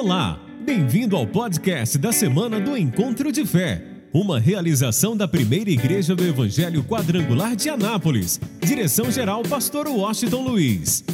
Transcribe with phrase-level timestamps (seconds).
[0.00, 3.84] Olá, bem-vindo ao podcast da semana do Encontro de Fé,
[4.14, 8.40] uma realização da primeira igreja do Evangelho Quadrangular de Anápolis.
[8.60, 11.04] Direção-geral, Pastor Washington Luiz.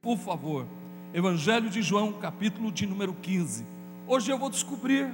[0.00, 0.66] Por favor,
[1.14, 3.64] Evangelho de João, capítulo de número 15.
[4.08, 5.06] Hoje eu vou descobrir,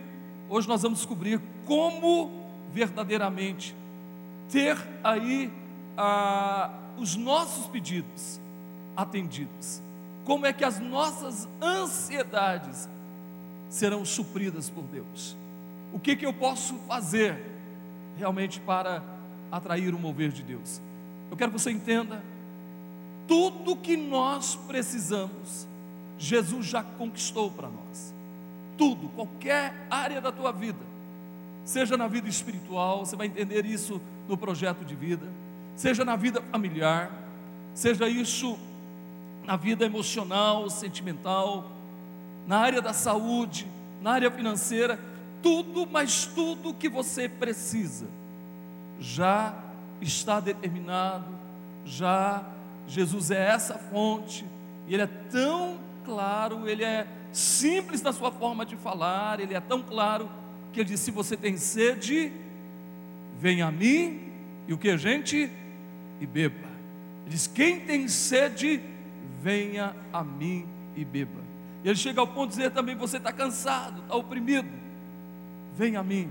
[0.49, 2.31] hoje nós vamos descobrir como
[2.73, 3.77] verdadeiramente
[4.49, 4.75] ter
[5.05, 5.51] aí
[5.99, 8.41] ah, os nossos pedidos
[8.97, 9.81] atendidos.
[10.25, 12.89] Como é que as nossas ansiedades
[13.71, 15.37] serão supridas por Deus?
[15.93, 17.41] O que, que eu posso fazer
[18.17, 19.03] realmente para
[19.51, 20.81] atrair o mover de Deus?
[21.31, 22.23] Eu quero que você entenda,
[23.27, 25.67] tudo que nós precisamos,
[26.19, 28.15] Jesus já conquistou para nós.
[28.77, 30.85] Tudo, qualquer área da tua vida,
[31.65, 35.27] seja na vida espiritual, você vai entender isso no projeto de vida,
[35.79, 37.09] seja na vida familiar,
[37.73, 38.59] seja isso
[39.47, 41.71] na vida emocional, sentimental,
[42.49, 43.65] na área da saúde,
[44.03, 44.99] na área financeira,
[45.41, 48.09] tudo, mas tudo que você precisa
[48.99, 49.55] já
[50.01, 51.29] está determinado,
[51.87, 52.43] já
[52.89, 54.45] Jesus é essa fonte,
[54.89, 59.61] e Ele é tão claro, Ele é simples na sua forma de falar, Ele é
[59.61, 60.29] tão claro
[60.73, 62.33] que Ele diz: se você tem sede,
[63.39, 64.33] venha a mim,
[64.67, 65.49] e o que, gente?
[66.21, 66.69] E beba.
[67.25, 68.81] Ele diz: quem tem sede,
[69.43, 70.67] venha a mim
[70.97, 71.41] e beba.
[71.85, 74.69] E ele chega ao ponto de dizer também: você está cansado, está oprimido,
[75.77, 76.31] venha a mim,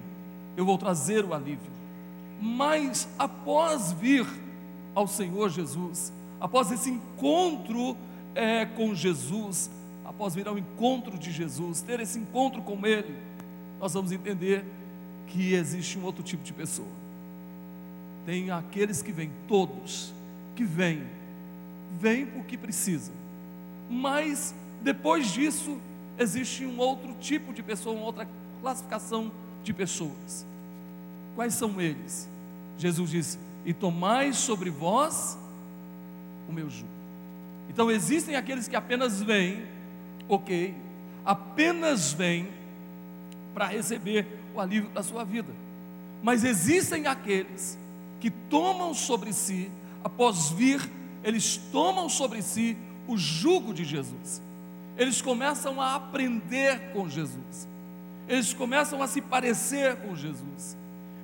[0.55, 1.71] eu vou trazer o alívio.
[2.41, 4.25] Mas após vir
[4.94, 7.97] ao Senhor Jesus, após esse encontro
[8.35, 9.69] é, com Jesus,
[10.05, 13.16] após vir ao encontro de Jesus, ter esse encontro com Ele,
[13.79, 14.63] nós vamos entender
[15.27, 16.88] que existe um outro tipo de pessoa.
[18.28, 20.14] Tem aqueles que vêm, todos
[20.53, 21.02] que vêm,
[21.97, 23.16] vêm porque precisam,
[23.90, 25.79] mas depois disso
[26.19, 28.28] existe um outro tipo de pessoa, uma outra
[28.59, 29.31] classificação
[29.63, 30.46] de pessoas.
[31.38, 32.28] Quais são eles?
[32.78, 35.38] Jesus disse: E tomai sobre vós
[36.50, 36.91] o meu jugo.
[37.69, 39.63] Então existem aqueles que apenas vêm,
[40.28, 40.75] ok,
[41.24, 42.50] apenas vêm
[43.53, 45.53] para receber o alívio da sua vida.
[46.22, 47.78] Mas existem aqueles
[48.19, 49.69] que tomam sobre si,
[50.03, 50.91] após vir,
[51.23, 54.41] eles tomam sobre si o jugo de Jesus.
[54.97, 57.67] Eles começam a aprender com Jesus.
[58.27, 60.75] Eles começam a se parecer com Jesus.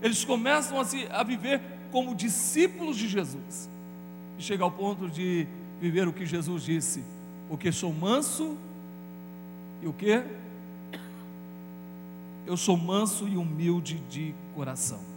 [0.01, 1.61] Eles começam a, se, a viver
[1.91, 3.69] como discípulos de Jesus.
[4.37, 5.47] E chega ao ponto de
[5.81, 7.03] viver o que Jesus disse:
[7.49, 8.57] porque sou manso
[9.81, 10.23] e o que?
[12.45, 15.12] Eu sou manso e humilde de coração.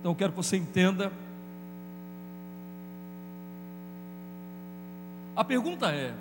[0.00, 1.12] Então eu quero que você entenda.
[5.36, 6.14] A pergunta é: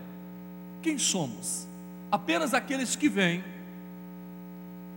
[0.81, 1.67] quem somos?
[2.12, 3.44] Apenas aqueles que vêm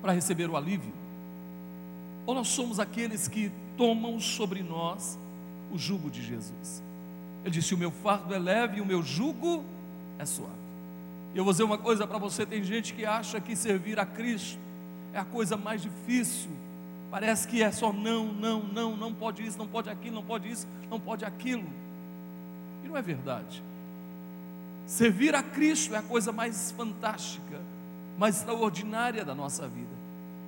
[0.01, 0.93] para receber o alívio?
[2.27, 5.19] Ou nós somos aqueles que tomam sobre nós
[5.73, 6.83] o jugo de Jesus?
[7.43, 9.65] Ele disse: O meu fardo é leve e o meu jugo
[10.19, 10.63] é suave.
[11.35, 14.07] E eu vou dizer uma coisa para você: tem gente que acha que servir a
[14.07, 14.59] Cristo
[15.13, 16.51] é a coisa mais difícil.
[17.13, 20.51] Parece que é só não, não, não, não pode isso, não pode aquilo, não pode
[20.51, 21.69] isso, não pode aquilo.
[22.83, 23.63] E não é verdade.
[24.87, 27.61] Servir a Cristo é a coisa mais fantástica,
[28.19, 29.93] mais extraordinária da nossa vida.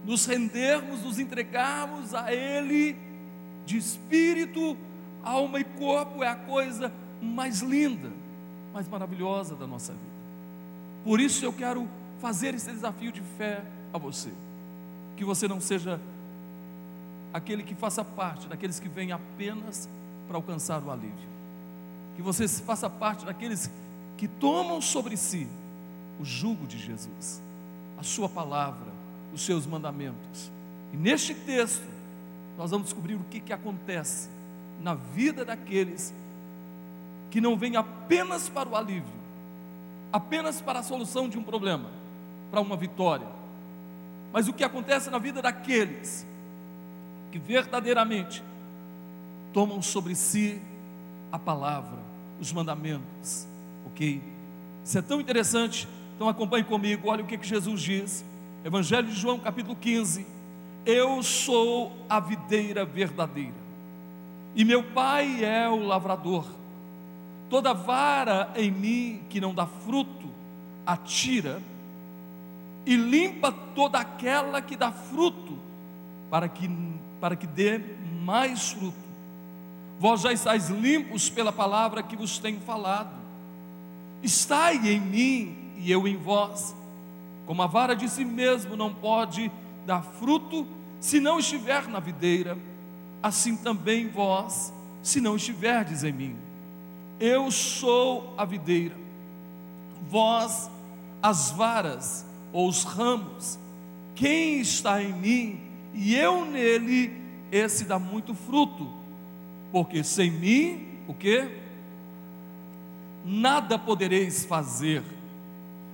[0.07, 2.97] Nos rendermos, nos entregarmos a Ele
[3.67, 4.75] de espírito,
[5.23, 8.11] alma e corpo é a coisa mais linda,
[8.73, 10.15] mais maravilhosa da nossa vida.
[11.05, 11.87] Por isso eu quero
[12.23, 14.31] fazer esse desafio de fé a você.
[15.15, 16.01] Que você não seja
[17.35, 19.89] aquele que faça parte daqueles que vêm apenas
[20.29, 21.35] para alcançar o alívio.
[22.15, 23.69] Que você faça parte daqueles
[24.17, 25.49] que tomam sobre si
[26.21, 27.43] o jugo de Jesus,
[27.99, 28.87] a sua palavra,
[29.33, 30.49] os seus mandamentos.
[30.93, 31.85] E neste texto,
[32.57, 34.29] nós vamos descobrir o que, que acontece
[34.81, 36.15] na vida daqueles
[37.33, 39.13] que não vêm apenas para o alívio,
[40.13, 41.91] apenas para a solução de um problema,
[42.53, 43.27] para uma vitória,
[44.33, 46.25] mas o que acontece na vida daqueles
[47.35, 48.45] que verdadeiramente
[49.53, 50.63] tomam sobre si
[51.33, 51.99] a palavra,
[52.41, 53.49] os mandamentos,
[53.87, 54.23] ok?
[54.85, 58.25] Isso é tão interessante, então acompanhe comigo, olha o que, que Jesus diz,
[58.65, 60.25] Evangelho de João, capítulo 15:
[60.87, 63.57] Eu sou a videira verdadeira
[64.55, 66.47] e meu pai é o lavrador.
[67.51, 70.29] Toda vara em mim que não dá fruto,
[70.87, 71.61] atira,
[72.87, 75.59] e limpa toda aquela que dá fruto,
[76.31, 76.69] para que,
[77.21, 77.81] para que dê
[78.23, 79.05] mais fruto.
[79.99, 83.15] Vós já estáis limpos pela palavra que vos tenho falado.
[84.23, 86.75] Estai em mim e eu em vós.
[87.47, 89.51] Como a vara de si mesmo não pode
[89.87, 90.67] dar fruto
[90.99, 92.57] se não estiver na videira,
[93.23, 94.73] assim também vós,
[95.03, 96.37] se não estiverdes em mim.
[97.21, 98.97] Eu sou a videira,
[100.09, 100.71] vós
[101.23, 103.59] as varas ou os ramos.
[104.15, 105.61] Quem está em mim
[105.95, 107.13] e eu nele,
[107.51, 108.89] esse dá muito fruto,
[109.71, 111.49] porque sem mim, o que?
[113.25, 115.03] Nada podereis fazer.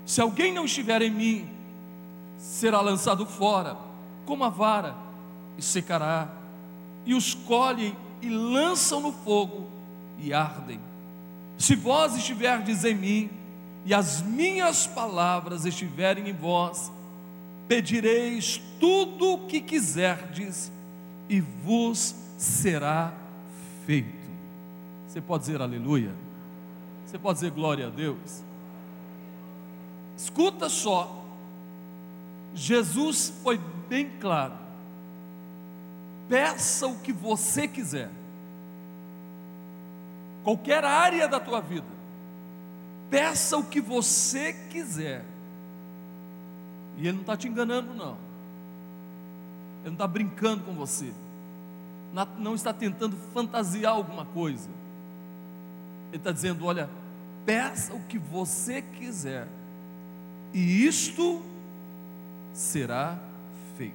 [0.06, 1.48] Se alguém não estiver em mim,
[2.38, 3.76] será lançado fora,
[4.24, 4.96] como a vara,
[5.58, 6.28] e secará,
[7.04, 9.68] e os colhem e lançam no fogo
[10.18, 10.80] e ardem.
[11.58, 13.30] Se vós estiverdes em mim,
[13.84, 16.90] e as minhas palavras estiverem em vós,
[17.70, 20.72] pedireis tudo o que quiserdes,
[21.28, 23.14] e vos será
[23.86, 24.28] feito.
[25.06, 26.12] Você pode dizer aleluia?
[27.06, 28.42] Você pode dizer glória a Deus?
[30.16, 31.24] Escuta só,
[32.56, 34.54] Jesus foi bem claro.
[36.28, 38.10] Peça o que você quiser,
[40.42, 41.86] qualquer área da tua vida,
[43.08, 45.24] peça o que você quiser,
[46.96, 48.16] e Ele não está te enganando, não,
[49.80, 51.12] Ele não está brincando com você,
[52.38, 54.68] não está tentando fantasiar alguma coisa,
[56.08, 56.88] Ele está dizendo: olha,
[57.46, 59.46] peça o que você quiser,
[60.52, 61.42] e isto
[62.52, 63.18] será
[63.76, 63.94] feito.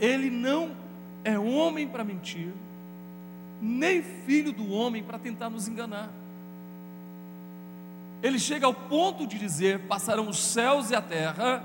[0.00, 0.72] Ele não
[1.22, 2.52] é homem para mentir,
[3.60, 6.10] nem filho do homem para tentar nos enganar.
[8.24, 11.62] Ele chega ao ponto de dizer: passarão os céus e a terra,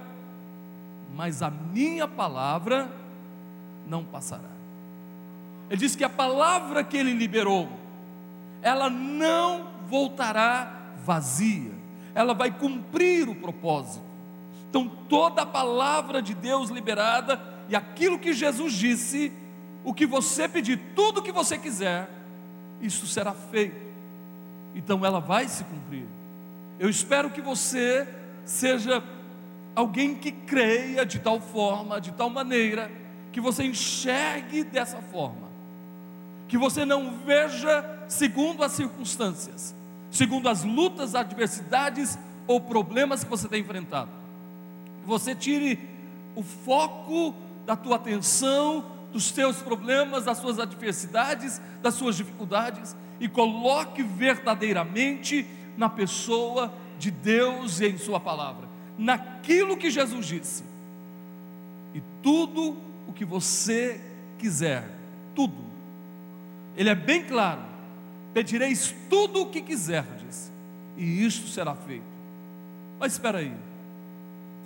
[1.15, 2.91] mas a minha palavra
[3.87, 4.49] não passará.
[5.69, 7.69] Ele diz que a palavra que ele liberou,
[8.61, 11.71] ela não voltará vazia,
[12.13, 14.03] ela vai cumprir o propósito.
[14.69, 19.31] Então, toda a palavra de Deus liberada e aquilo que Jesus disse,
[19.81, 22.09] o que você pedir, tudo o que você quiser,
[22.81, 23.79] isso será feito.
[24.75, 26.18] Então, ela vai se cumprir.
[26.79, 28.07] Eu espero que você
[28.45, 29.03] seja
[29.75, 32.89] alguém que creia de tal forma, de tal maneira,
[33.33, 35.49] que você enxergue dessa forma,
[36.47, 39.75] que você não veja segundo as circunstâncias,
[40.09, 42.17] segundo as lutas, adversidades
[42.47, 44.09] ou problemas que você tem enfrentado.
[45.05, 45.77] Você tire
[46.33, 47.35] o foco
[47.65, 55.45] da tua atenção dos teus problemas, das suas adversidades, das suas dificuldades e coloque verdadeiramente
[55.79, 58.67] na pessoa de Deus e em Sua palavra,
[58.97, 60.63] naquilo que Jesus disse.
[61.93, 62.75] E tudo
[63.07, 63.99] o que você
[64.37, 64.83] quiser,
[65.33, 65.63] tudo,
[66.75, 67.61] Ele é bem claro:
[68.33, 70.51] pedireis tudo o que quiserdes,
[70.97, 72.03] e isto será feito.
[72.99, 73.55] Mas espera aí,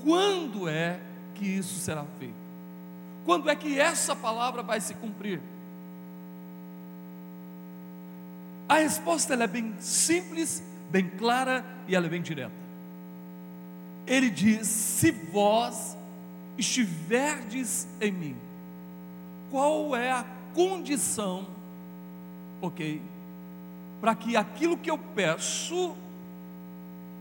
[0.04, 1.00] quando é
[1.36, 2.44] que isso será feito?
[3.24, 5.39] Quando é que essa palavra vai se cumprir?
[8.68, 10.63] A resposta é bem simples
[10.94, 12.54] bem clara e ela é bem direta.
[14.06, 15.98] Ele diz: Se vós
[16.56, 18.36] estiverdes em mim,
[19.50, 21.48] qual é a condição,
[22.62, 23.01] ok,
[24.00, 25.96] para que aquilo que eu peço,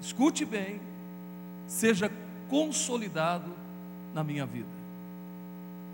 [0.02, 0.78] escute bem,
[1.66, 2.12] seja
[2.50, 3.50] consolidado
[4.12, 4.68] na minha vida?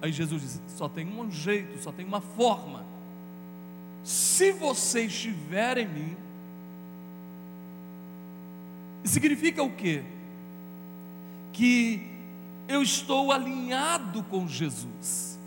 [0.03, 2.85] Aí Jesus diz: só tem um jeito, só tem uma forma.
[4.03, 6.17] Se você estiver em mim,
[9.09, 10.05] Significa o quê?
[11.53, 12.03] Que
[12.69, 15.38] eu estou alinhado com Jesus,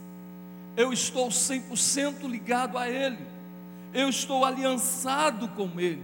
[0.75, 3.19] eu estou 100% ligado a Ele,
[3.93, 6.01] eu estou aliançado com Ele,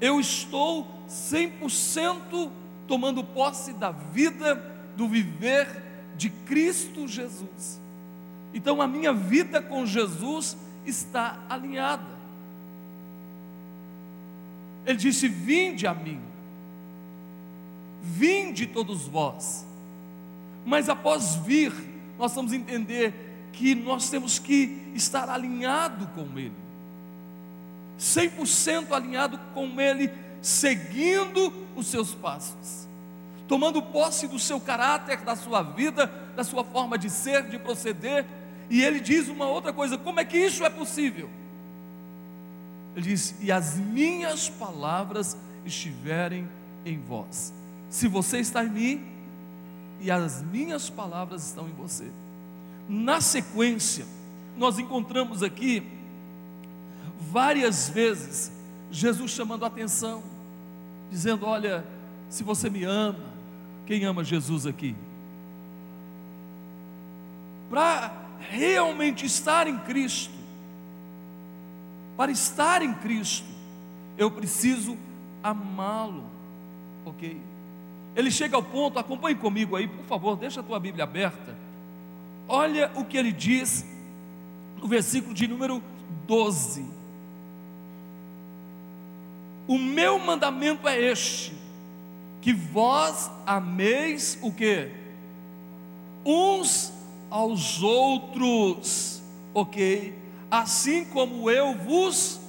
[0.00, 2.50] eu estou 100%
[2.88, 4.56] tomando posse da vida,
[4.96, 5.82] do viver
[6.16, 7.80] de Cristo Jesus.
[8.52, 12.15] Então a minha vida com Jesus está alinhada.
[14.86, 16.20] Ele disse: Vinde a mim,
[18.02, 19.66] vinde todos vós.
[20.64, 21.72] Mas após vir,
[22.18, 26.52] nós vamos entender que nós temos que estar alinhado com Ele,
[27.98, 32.86] 100% alinhado com Ele, seguindo os seus passos,
[33.48, 38.24] tomando posse do seu caráter, da sua vida, da sua forma de ser, de proceder.
[38.68, 41.30] E ele diz uma outra coisa: como é que isso é possível?
[42.96, 46.48] Ele diz: E as minhas palavras estiverem
[46.84, 47.52] em vós.
[47.90, 49.04] Se você está em mim
[50.00, 52.10] e as minhas palavras estão em você.
[52.88, 54.06] Na sequência,
[54.56, 55.82] nós encontramos aqui
[57.30, 58.52] várias vezes
[58.90, 60.22] Jesus chamando a atenção
[61.10, 61.84] dizendo: Olha,
[62.28, 63.24] se você me ama,
[63.86, 64.94] quem ama Jesus aqui?
[67.68, 70.35] Para realmente estar em Cristo,
[72.16, 73.46] para estar em Cristo,
[74.16, 74.96] eu preciso
[75.42, 76.24] amá-lo,
[77.04, 77.40] ok?
[78.14, 81.54] Ele chega ao ponto, acompanhe comigo aí, por favor, deixa a tua Bíblia aberta.
[82.48, 83.84] Olha o que ele diz
[84.80, 85.82] no versículo de número
[86.26, 86.84] 12.
[89.68, 91.52] O meu mandamento é este:
[92.40, 94.90] que vós ameis o que?
[96.24, 96.92] Uns
[97.28, 100.25] aos outros, ok?
[100.50, 102.40] Assim como eu vos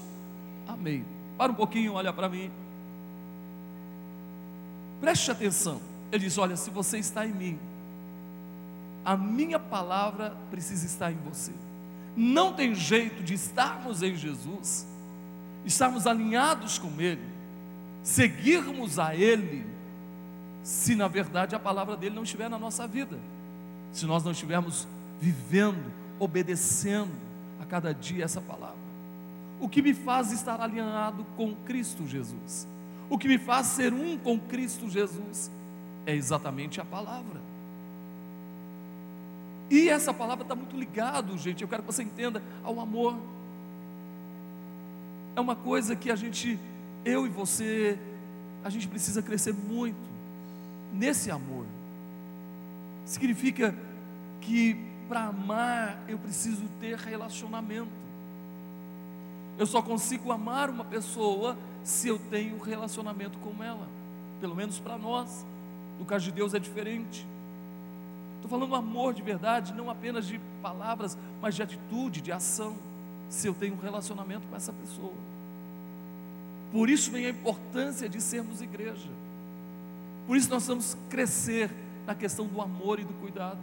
[0.68, 1.04] amei.
[1.38, 2.51] Para um pouquinho, olha para mim.
[5.00, 5.82] Preste atenção.
[6.12, 7.60] Ele diz: Olha, se você está em mim,
[9.04, 11.51] a minha palavra precisa estar em você.
[12.16, 14.88] Não tem jeito de estarmos em Jesus,
[15.66, 17.22] estarmos alinhados com Ele,
[18.01, 19.66] seguirmos a Ele,
[20.63, 23.18] se na verdade a palavra dele não estiver na nossa vida,
[23.94, 24.88] se nós não estivermos
[25.22, 27.26] vivendo, obedecendo
[27.69, 28.88] cada dia essa palavra.
[29.59, 32.67] O que me faz estar alinhado com Cristo Jesus
[33.09, 35.50] o que me faz ser um com Cristo Jesus
[36.05, 37.39] é exatamente a palavra.
[39.69, 41.62] E essa palavra está muito ligado, gente.
[41.62, 43.17] Eu quero que você entenda ao amor.
[45.36, 46.59] É uma coisa que a gente,
[47.03, 47.97] eu e você,
[48.63, 49.97] a gente precisa crescer muito
[50.93, 51.65] nesse amor.
[53.05, 53.75] Significa
[54.41, 57.89] que para amar eu preciso ter relacionamento.
[59.57, 63.87] Eu só consigo amar uma pessoa se eu tenho relacionamento com ela.
[64.39, 65.45] Pelo menos para nós.
[65.97, 67.25] No caso de Deus é diferente.
[68.35, 72.75] Estou falando amor de verdade, não apenas de palavras, mas de atitude, de ação.
[73.29, 75.13] Se eu tenho um relacionamento com essa pessoa.
[76.71, 79.09] Por isso vem a importância de sermos igreja.
[80.27, 81.71] Por isso nós vamos crescer
[82.05, 83.59] na questão do amor e do cuidado.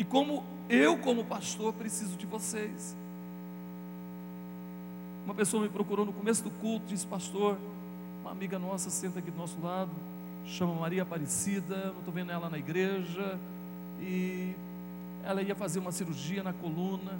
[0.00, 2.96] E como eu, como pastor, preciso de vocês.
[5.26, 7.58] Uma pessoa me procurou no começo do culto, disse, pastor,
[8.22, 9.90] uma amiga nossa senta aqui do nosso lado,
[10.46, 13.38] chama Maria Aparecida, não estou vendo ela na igreja,
[14.00, 14.54] e
[15.22, 17.18] ela ia fazer uma cirurgia na coluna,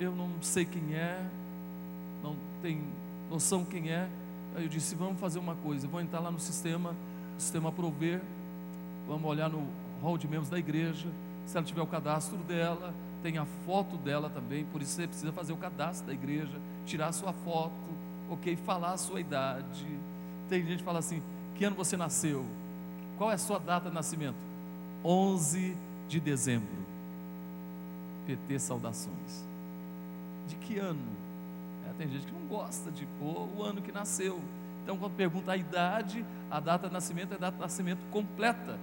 [0.00, 1.24] eu não sei quem é,
[2.24, 2.82] não tem
[3.30, 4.08] noção quem é.
[4.56, 6.92] Aí eu disse, vamos fazer uma coisa, vou entrar lá no sistema,
[7.38, 8.20] sistema Prover,
[9.06, 9.64] vamos olhar no
[10.02, 11.06] hall de membros da igreja,
[11.48, 15.32] se ela tiver o cadastro dela, tem a foto dela também, por isso você precisa
[15.32, 16.52] fazer o cadastro da igreja,
[16.84, 17.72] tirar a sua foto,
[18.28, 18.54] ok?
[18.54, 19.86] Falar a sua idade.
[20.50, 21.22] Tem gente que fala assim:
[21.56, 22.44] que ano você nasceu?
[23.16, 24.36] Qual é a sua data de nascimento?
[25.02, 25.74] 11
[26.06, 26.68] de dezembro.
[28.26, 29.46] PT saudações.
[30.48, 31.00] De que ano?
[31.88, 34.38] É, tem gente que não gosta de pôr o ano que nasceu.
[34.84, 38.78] Então, quando pergunta a idade, a data de nascimento é a data de nascimento completa.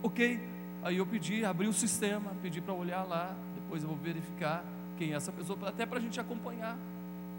[0.00, 0.53] Ok?
[0.84, 4.62] Aí eu pedi, abri o sistema, pedi para olhar lá, depois eu vou verificar
[4.98, 6.76] quem é essa pessoa, até para a gente acompanhar.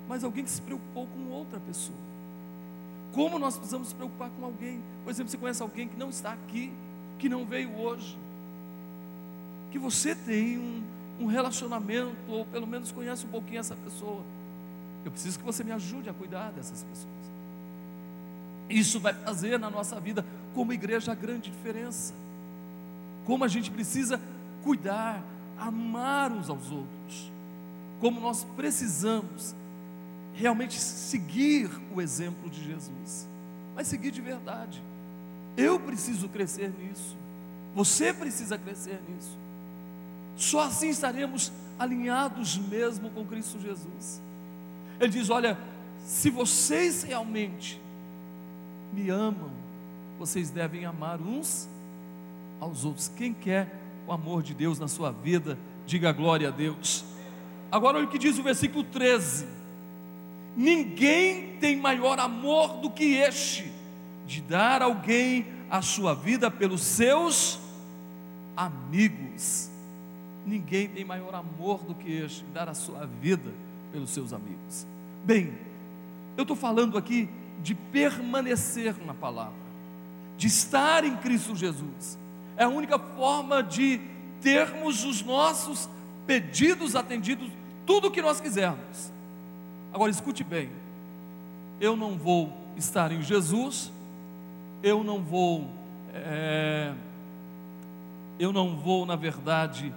[0.09, 1.97] Mas alguém que se preocupou com outra pessoa.
[3.13, 4.81] Como nós precisamos se preocupar com alguém?
[5.03, 6.73] Por exemplo, você conhece alguém que não está aqui,
[7.19, 8.17] que não veio hoje,
[9.71, 10.83] que você tem um,
[11.19, 14.23] um relacionamento, ou pelo menos conhece um pouquinho essa pessoa.
[15.05, 17.13] Eu preciso que você me ajude a cuidar dessas pessoas.
[18.67, 20.25] Isso vai fazer na nossa vida,
[20.55, 22.24] como igreja, a grande diferença.
[23.25, 24.19] Como a gente precisa
[24.63, 25.23] cuidar,
[25.57, 27.31] amar uns aos outros,
[27.99, 29.55] como nós precisamos
[30.33, 33.27] realmente seguir o exemplo de Jesus,
[33.75, 34.81] mas seguir de verdade.
[35.57, 37.15] Eu preciso crescer nisso,
[37.73, 39.37] você precisa crescer nisso.
[40.37, 44.21] Só assim estaremos alinhados mesmo com Cristo Jesus.
[44.99, 45.57] Ele diz: Olha,
[46.05, 47.81] se vocês realmente
[48.93, 49.51] me amam,
[50.19, 51.67] vocês devem amar uns
[52.65, 53.11] aos outros.
[53.15, 57.05] Quem quer o amor de Deus na sua vida, diga glória a Deus.
[57.71, 59.45] Agora olha o que diz o versículo 13:
[60.55, 63.71] Ninguém tem maior amor do que este,
[64.25, 67.59] de dar alguém a sua vida pelos seus
[68.57, 69.69] amigos.
[70.45, 73.51] Ninguém tem maior amor do que este, dar a sua vida
[73.91, 74.85] pelos seus amigos.
[75.23, 75.57] Bem,
[76.37, 77.27] eu estou falando aqui
[77.63, 79.53] de permanecer na palavra,
[80.37, 82.17] de estar em Cristo Jesus
[82.57, 83.99] é a única forma de
[84.41, 85.89] termos os nossos
[86.25, 87.49] pedidos atendidos,
[87.85, 89.11] tudo o que nós quisermos.
[89.93, 90.69] Agora escute bem:
[91.79, 93.91] eu não vou estar em Jesus,
[94.83, 95.67] eu não vou,
[96.13, 96.93] é,
[98.39, 99.93] eu não vou, na verdade,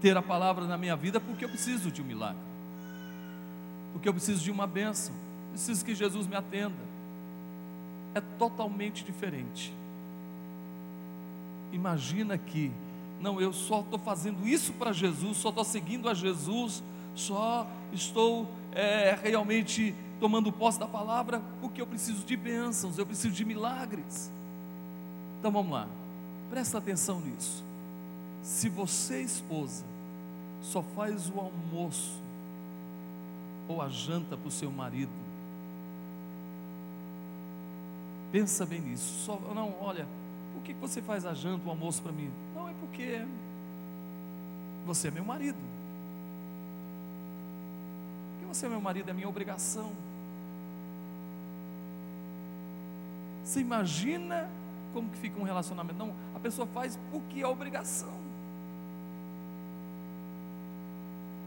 [0.00, 2.40] ter a palavra na minha vida porque eu preciso de um milagre,
[3.92, 5.14] porque eu preciso de uma bênção,
[5.50, 6.92] preciso que Jesus me atenda.
[8.14, 9.72] é totalmente diferente.
[11.72, 12.70] Imagina que,
[13.20, 16.82] não, eu só estou fazendo isso para Jesus, só estou seguindo a Jesus,
[17.14, 23.34] só estou é, realmente tomando posse da palavra porque eu preciso de bênçãos, eu preciso
[23.34, 24.30] de milagres.
[25.38, 25.88] Então vamos lá,
[26.50, 27.64] presta atenção nisso.
[28.42, 29.84] Se você, esposa,
[30.62, 32.20] só faz o almoço
[33.66, 35.10] ou a janta para o seu marido,
[38.30, 39.24] pensa bem nisso.
[39.24, 40.06] Só, não, olha,
[40.62, 42.30] por que você faz a janta, o almoço para mim?
[42.54, 43.20] Não, é porque
[44.86, 45.58] você é meu marido.
[48.32, 49.90] Porque você é meu marido, é minha obrigação.
[53.44, 54.48] Você imagina
[54.92, 55.98] como que fica um relacionamento?
[55.98, 58.14] Não, a pessoa faz porque é obrigação.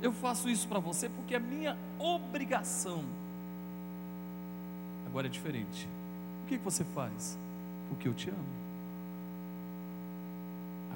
[0.02, 3.06] Eu faço isso para você porque é minha obrigação.
[5.08, 5.88] Agora é diferente.
[6.42, 7.38] Por que você faz?
[7.88, 8.66] Porque eu te amo.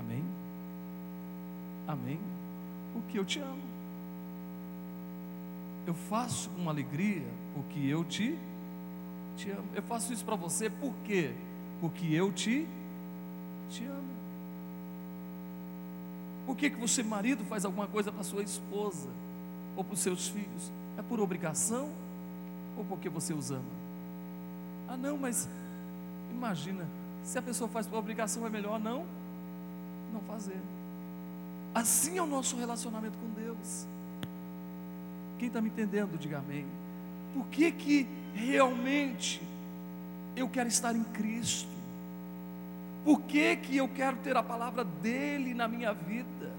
[0.10, 0.24] Amém?
[1.90, 2.20] Amém?
[2.94, 3.64] Porque eu te amo.
[5.88, 8.38] Eu faço com alegria porque eu te,
[9.36, 9.68] te amo.
[9.74, 11.34] Eu faço isso para você por quê?
[11.82, 12.68] Porque eu te,
[13.72, 14.20] te amo.
[16.46, 19.10] Por que, que você, marido, faz alguma coisa para sua esposa
[19.76, 20.72] ou para os seus filhos?
[20.96, 21.90] É por obrigação
[22.78, 23.64] ou porque você os ama?
[24.88, 25.50] Ah, não, mas
[26.30, 26.86] imagina,
[27.24, 29.08] se a pessoa faz por obrigação, é melhor não
[30.14, 30.60] não fazer.
[31.74, 33.86] Assim é o nosso relacionamento com Deus.
[35.38, 36.66] Quem está me entendendo, diga amém.
[37.34, 39.42] Por que, que realmente
[40.36, 41.70] eu quero estar em Cristo?
[43.06, 46.52] Por que, que eu quero ter a palavra dEle na minha vida?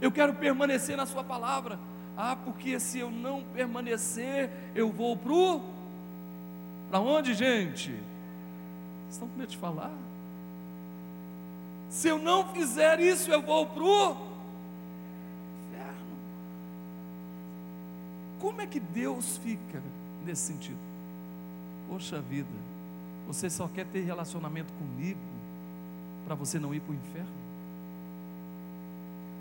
[0.00, 1.78] Eu quero permanecer na Sua palavra.
[2.16, 5.62] Ah, porque se eu não permanecer, eu vou para
[6.90, 7.90] Para onde, gente?
[7.90, 9.92] Vocês estão com medo de falar?
[11.88, 14.10] Se eu não fizer isso, eu vou para o
[15.70, 16.16] inferno.
[18.40, 19.82] Como é que Deus fica
[20.24, 20.78] nesse sentido?
[21.88, 22.48] Poxa vida,
[23.26, 25.20] você só quer ter relacionamento comigo
[26.24, 27.38] para você não ir para o inferno?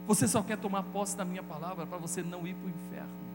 [0.08, 3.28] Você só quer tomar posse da minha palavra para você não ir para o inferno?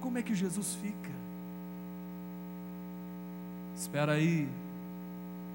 [0.00, 1.12] Como é que Jesus fica?
[3.76, 4.48] Espera aí,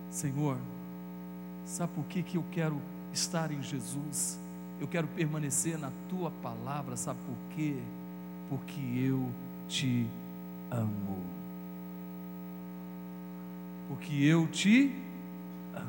[0.10, 0.58] Senhor,
[1.65, 2.82] sabe por que, que eu quero
[3.13, 4.39] estar em Jesus?
[4.80, 7.76] Eu quero permanecer na tua palavra, sabe por quê?
[8.50, 9.30] Porque eu
[9.67, 10.08] te
[10.72, 11.24] amo.
[13.88, 14.93] Porque eu te
[15.76, 15.88] amo.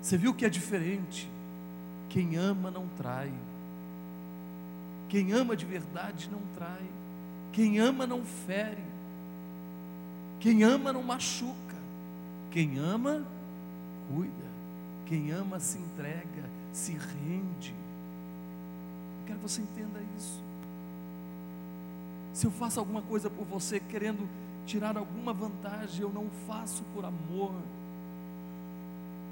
[0.00, 1.28] Você viu que é diferente?
[2.08, 3.32] Quem ama não trai.
[5.08, 6.82] Quem ama de verdade não trai.
[7.52, 8.82] Quem ama não fere.
[10.40, 11.54] Quem ama não machuca.
[12.54, 13.20] Quem ama,
[14.06, 14.30] cuida.
[15.06, 17.74] Quem ama, se entrega, se rende.
[19.26, 20.40] Quero que você entenda isso.
[22.32, 24.28] Se eu faço alguma coisa por você querendo
[24.66, 27.50] tirar alguma vantagem, eu não faço por amor.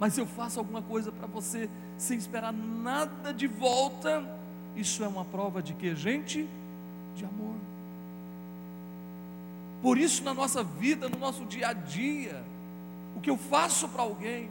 [0.01, 4.21] Mas se eu faço alguma coisa para você sem esperar nada de volta,
[4.75, 6.49] isso é uma prova de que, gente?
[7.15, 7.55] De amor.
[9.81, 12.43] Por isso, na nossa vida, no nosso dia a dia,
[13.16, 14.48] o que eu faço para alguém,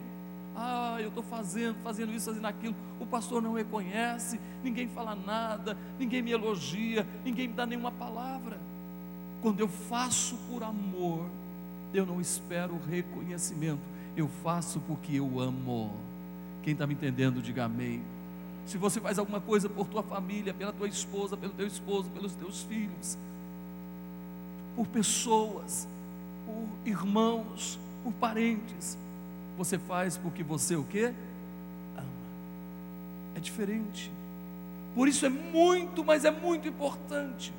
[0.54, 5.76] ah, eu estou fazendo, fazendo isso, fazendo aquilo, o pastor não reconhece, ninguém fala nada,
[5.98, 8.58] ninguém me elogia, ninguém me dá nenhuma palavra.
[9.40, 11.26] Quando eu faço por amor,
[11.92, 13.80] eu não espero reconhecimento,
[14.16, 15.92] eu faço porque eu amo.
[16.62, 18.02] Quem está me entendendo, diga amém.
[18.66, 22.34] Se você faz alguma coisa por tua família, pela tua esposa, pelo teu esposo, pelos
[22.34, 23.18] teus filhos,
[24.76, 25.88] por pessoas,
[26.46, 28.98] por irmãos, por parentes.
[29.56, 31.04] Você faz porque você o que?
[31.96, 32.06] Ama.
[33.36, 34.10] É diferente.
[34.94, 37.52] Por isso é muito, mas é muito importante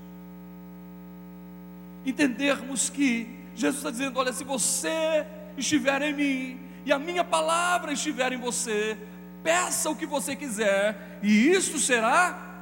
[2.05, 5.25] entendermos que Jesus está dizendo: olha, se você
[5.57, 8.97] estiver em mim e a minha palavra estiver em você,
[9.43, 12.59] peça o que você quiser e isso será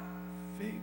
[0.58, 0.80] feito.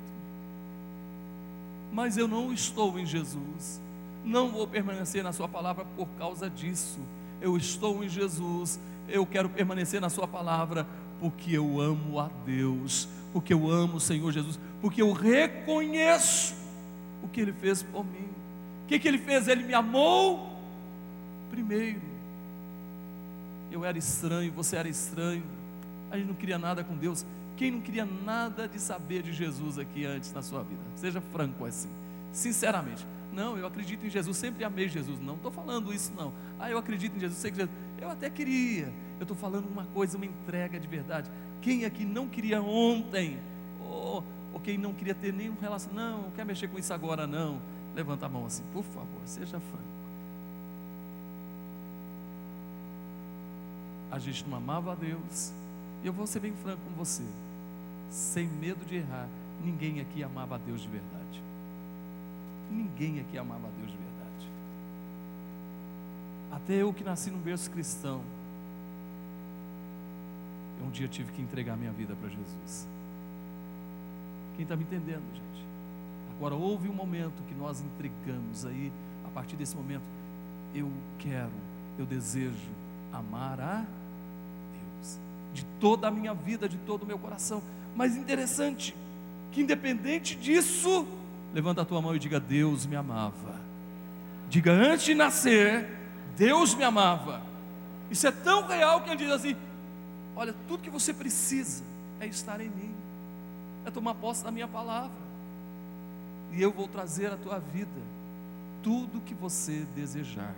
[1.91, 3.81] Mas eu não estou em Jesus
[4.29, 6.99] não vou permanecer na Sua palavra por causa disso.
[7.41, 10.85] Eu estou em Jesus, eu quero permanecer na Sua palavra
[11.19, 16.55] porque eu amo a Deus, porque eu amo o Senhor Jesus, porque eu reconheço
[17.23, 18.29] o que Ele fez por mim.
[18.83, 19.47] O que, que Ele fez?
[19.47, 20.57] Ele me amou
[21.49, 22.01] primeiro.
[23.71, 25.43] Eu era estranho, você era estranho,
[26.09, 27.25] a gente não queria nada com Deus.
[27.55, 30.81] Quem não queria nada de saber de Jesus aqui antes na sua vida?
[30.95, 31.89] Seja franco assim.
[32.31, 33.05] sinceramente.
[33.31, 35.19] Não, eu acredito em Jesus, sempre amei Jesus.
[35.19, 36.33] Não estou falando isso, não.
[36.57, 37.75] Ah, eu acredito em Jesus, sei que Jesus.
[37.99, 38.91] Eu até queria.
[39.19, 41.29] Eu estou falando uma coisa, uma entrega de verdade.
[41.61, 43.39] Quem aqui não queria ontem?
[43.81, 45.91] Ou, ou quem não queria ter nenhum relação?
[45.93, 47.59] Não, não quer mexer com isso agora, não.
[47.95, 49.99] Levanta a mão assim, por favor, seja franco.
[54.11, 55.51] A gente não amava a Deus.
[56.03, 57.23] E eu vou ser bem franco com você.
[58.09, 59.27] Sem medo de errar,
[59.63, 61.48] ninguém aqui amava a Deus de verdade.
[62.69, 64.49] Ninguém aqui amava a Deus de verdade.
[66.51, 68.21] Até eu que nasci num berço cristão,
[70.79, 72.87] eu um dia tive que entregar minha vida para Jesus.
[74.55, 75.65] Quem está me entendendo, gente?
[76.35, 78.91] Agora houve um momento que nós entregamos aí,
[79.25, 80.03] a partir desse momento,
[80.73, 81.51] eu quero,
[81.97, 82.69] eu desejo
[83.11, 83.85] amar a
[84.73, 85.19] Deus,
[85.53, 87.61] de toda a minha vida, de todo o meu coração.
[87.95, 88.95] Mas interessante,
[89.51, 91.05] que independente disso,
[91.53, 93.59] levanta a tua mão e diga: Deus me amava.
[94.49, 95.87] Diga antes de nascer,
[96.35, 97.41] Deus me amava.
[98.09, 99.55] Isso é tão real que ele diz assim:
[100.35, 101.83] Olha, tudo que você precisa
[102.19, 102.93] é estar em mim,
[103.85, 105.11] é tomar posse da minha palavra,
[106.51, 107.89] e eu vou trazer à tua vida
[108.81, 110.55] tudo que você desejar.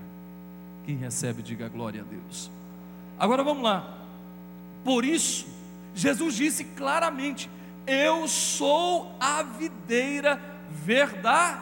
[0.86, 2.50] Quem recebe, diga glória a Deus.
[3.20, 3.98] Agora vamos lá.
[4.84, 5.46] Por isso,
[5.94, 7.50] Jesus disse claramente:
[7.86, 11.60] Eu sou a videira verdade,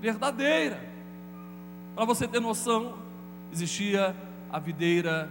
[0.00, 0.80] verdadeira.
[1.94, 2.94] Para você ter noção,
[3.52, 4.14] existia
[4.50, 5.30] a videira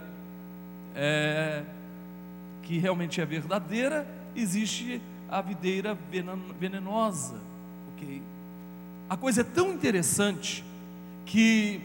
[0.95, 1.63] é,
[2.63, 5.97] que realmente é verdadeira, existe a videira
[6.60, 7.36] venenosa,
[7.93, 8.21] ok?
[9.10, 10.63] A coisa é tão interessante
[11.25, 11.82] que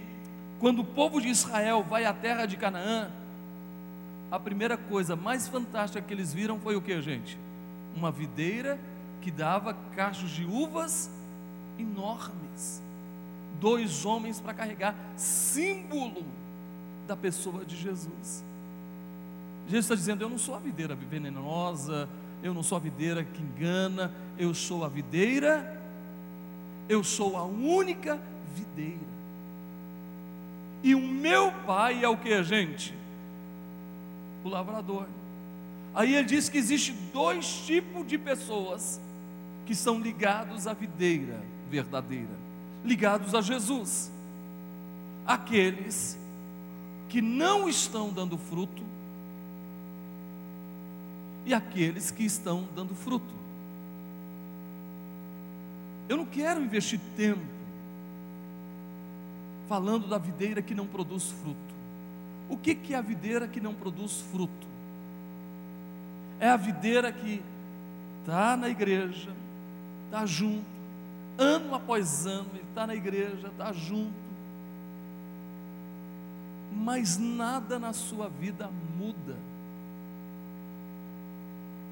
[0.58, 3.10] quando o povo de Israel vai à terra de Canaã,
[4.30, 7.38] a primeira coisa mais fantástica que eles viram foi o que, gente?
[7.94, 8.78] Uma videira
[9.26, 11.10] que dava cachos de uvas
[11.80, 12.80] enormes.
[13.58, 16.22] Dois homens para carregar, símbolo
[17.08, 18.44] da pessoa de Jesus.
[19.66, 22.08] Jesus está dizendo: Eu não sou a videira venenosa,
[22.40, 25.76] eu não sou a videira que engana, eu sou a videira,
[26.88, 28.20] eu sou a única
[28.54, 29.00] videira.
[30.84, 32.94] E o meu pai é o que, gente?
[34.44, 35.08] O lavrador.
[35.92, 39.00] Aí ele diz que existe dois tipos de pessoas
[39.66, 42.30] que são ligados à videira verdadeira,
[42.84, 44.10] ligados a Jesus.
[45.26, 46.16] Aqueles
[47.08, 48.82] que não estão dando fruto
[51.44, 53.34] e aqueles que estão dando fruto.
[56.08, 57.56] Eu não quero investir tempo
[59.68, 61.76] falando da videira que não produz fruto.
[62.48, 64.66] O que, que é a videira que não produz fruto?
[66.38, 67.42] É a videira que
[68.20, 69.30] está na igreja,
[70.06, 70.64] está junto,
[71.38, 74.26] ano após ano, ele está na igreja, está junto,
[76.72, 79.36] mas nada na sua vida muda.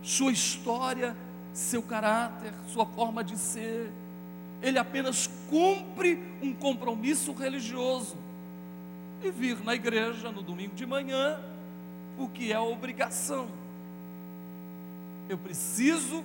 [0.03, 1.17] Sua história,
[1.53, 3.91] seu caráter, sua forma de ser,
[4.63, 8.17] ele apenas cumpre um compromisso religioso
[9.23, 11.39] e vir na igreja no domingo de manhã,
[12.17, 13.49] porque é obrigação.
[15.29, 16.23] Eu preciso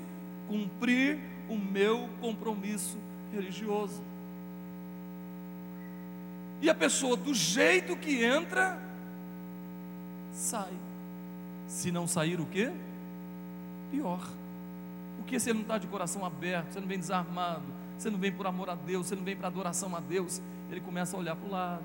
[0.47, 2.97] cumprir o meu compromisso
[3.33, 4.01] religioso.
[6.61, 8.79] E a pessoa, do jeito que entra,
[10.33, 10.71] sai.
[11.67, 12.71] Se não sair, o que?
[13.91, 14.27] Pior.
[15.17, 17.63] Porque você não está de coração aberto, você não vem desarmado,
[17.97, 20.81] você não vem por amor a Deus, você não vem para adoração a Deus, ele
[20.81, 21.83] começa a olhar para o lado,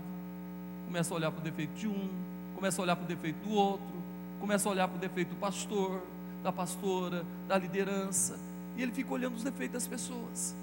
[0.87, 2.09] começa a olhar para o defeito de um,
[2.55, 3.94] começa a olhar para o defeito do outro,
[4.40, 6.03] começa a olhar para o defeito do pastor,
[6.42, 8.38] da pastora, da liderança,
[8.77, 10.55] e ele fica olhando os defeitos das pessoas.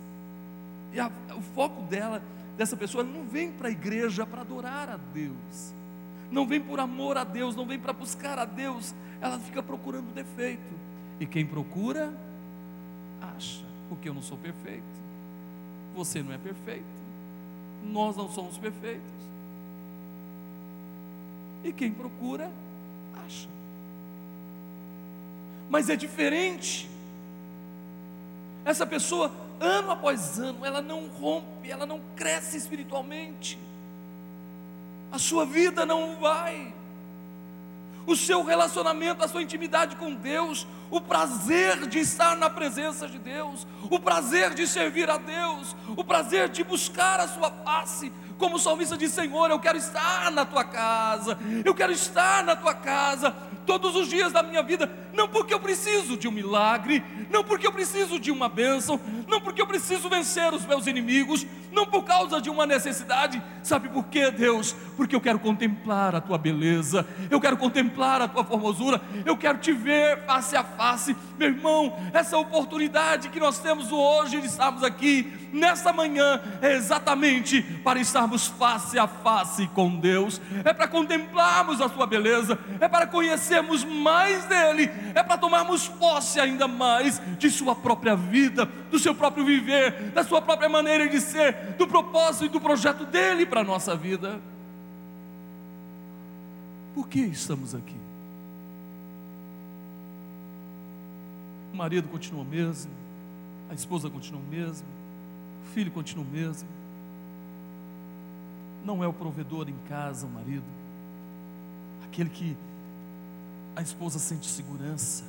[0.93, 2.21] E a, o foco dela,
[2.57, 5.73] dessa pessoa, não vem para a igreja para adorar a Deus,
[6.29, 10.13] não vem por amor a Deus, não vem para buscar a Deus, ela fica procurando
[10.13, 10.73] defeito.
[11.19, 12.13] E quem procura,
[13.35, 14.83] acha, porque eu não sou perfeito,
[15.95, 16.85] você não é perfeito,
[17.85, 19.21] nós não somos perfeitos.
[21.63, 22.51] E quem procura,
[23.25, 23.47] acha.
[25.69, 26.89] Mas é diferente
[28.63, 33.57] essa pessoa, ano após ano, ela não rompe, ela não cresce espiritualmente.
[35.11, 36.73] A sua vida não vai.
[38.05, 43.19] O seu relacionamento, a sua intimidade com Deus, o prazer de estar na presença de
[43.19, 48.55] Deus, o prazer de servir a Deus, o prazer de buscar a sua face, como
[48.55, 52.73] o salmista diz: Senhor, eu quero estar na tua casa, eu quero estar na tua
[52.73, 53.35] casa,
[53.67, 57.65] todos os dias da minha vida, não porque eu preciso de um milagre, não porque
[57.67, 62.03] eu preciso de uma bênção, não porque eu preciso vencer os meus inimigos, não por
[62.03, 64.75] causa de uma necessidade, sabe por quê, Deus?
[64.97, 69.57] Porque eu quero contemplar a tua beleza, eu quero contemplar a tua formosura, eu quero
[69.57, 71.97] te ver face a face, meu irmão.
[72.13, 78.47] Essa oportunidade que nós temos hoje de estarmos aqui, nesta manhã, é exatamente para estarmos
[78.47, 84.45] face a face com Deus, é para contemplarmos a sua beleza, é para conhecermos mais
[84.45, 90.11] dele, é para tomarmos posse ainda mais de sua própria vida, do seu próprio viver,
[90.11, 93.95] da sua própria maneira de ser, do propósito e do projeto dele para a nossa
[93.95, 94.39] vida.
[96.93, 97.95] Por que estamos aqui?
[101.73, 102.91] O marido continua o mesmo,
[103.69, 104.87] a esposa continua o mesmo,
[105.63, 106.67] o filho continua o mesmo.
[108.83, 110.65] Não é o provedor em casa, o marido,
[112.03, 112.57] aquele que
[113.75, 115.23] a esposa sente segurança.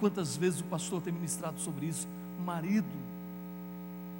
[0.00, 2.06] Quantas vezes o pastor tem ministrado sobre isso?
[2.38, 2.86] O marido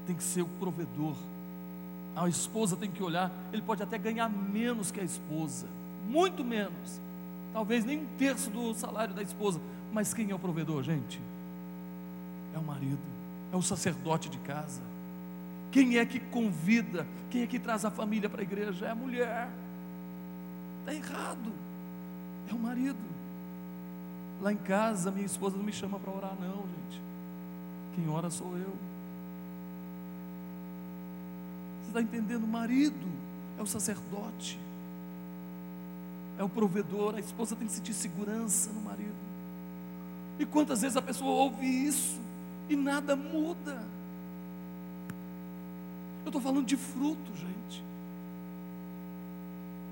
[0.06, 1.16] tem que ser o provedor.
[2.14, 5.66] A esposa tem que olhar, ele pode até ganhar menos que a esposa,
[6.08, 7.00] muito menos.
[7.52, 9.60] Talvez nem um terço do salário da esposa.
[9.92, 11.20] Mas quem é o provedor, gente?
[12.54, 12.98] É o marido,
[13.52, 14.80] é o sacerdote de casa.
[15.70, 17.06] Quem é que convida?
[17.30, 18.86] Quem é que traz a família para a igreja?
[18.86, 19.48] É a mulher.
[20.80, 21.52] Está errado.
[22.50, 23.15] É o marido.
[24.40, 27.00] Lá em casa, minha esposa não me chama para orar, não, gente.
[27.94, 28.72] Quem ora sou eu.
[31.82, 32.44] Você está entendendo?
[32.44, 33.06] O marido
[33.58, 34.58] é o sacerdote,
[36.38, 37.14] é o provedor.
[37.14, 39.14] A esposa tem que sentir segurança no marido.
[40.38, 42.20] E quantas vezes a pessoa ouve isso
[42.68, 43.82] e nada muda?
[46.24, 47.82] Eu estou falando de fruto, gente.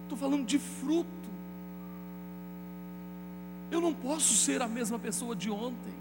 [0.02, 1.23] Estou falando de fruto.
[3.74, 5.92] Eu não posso ser a mesma pessoa de ontem,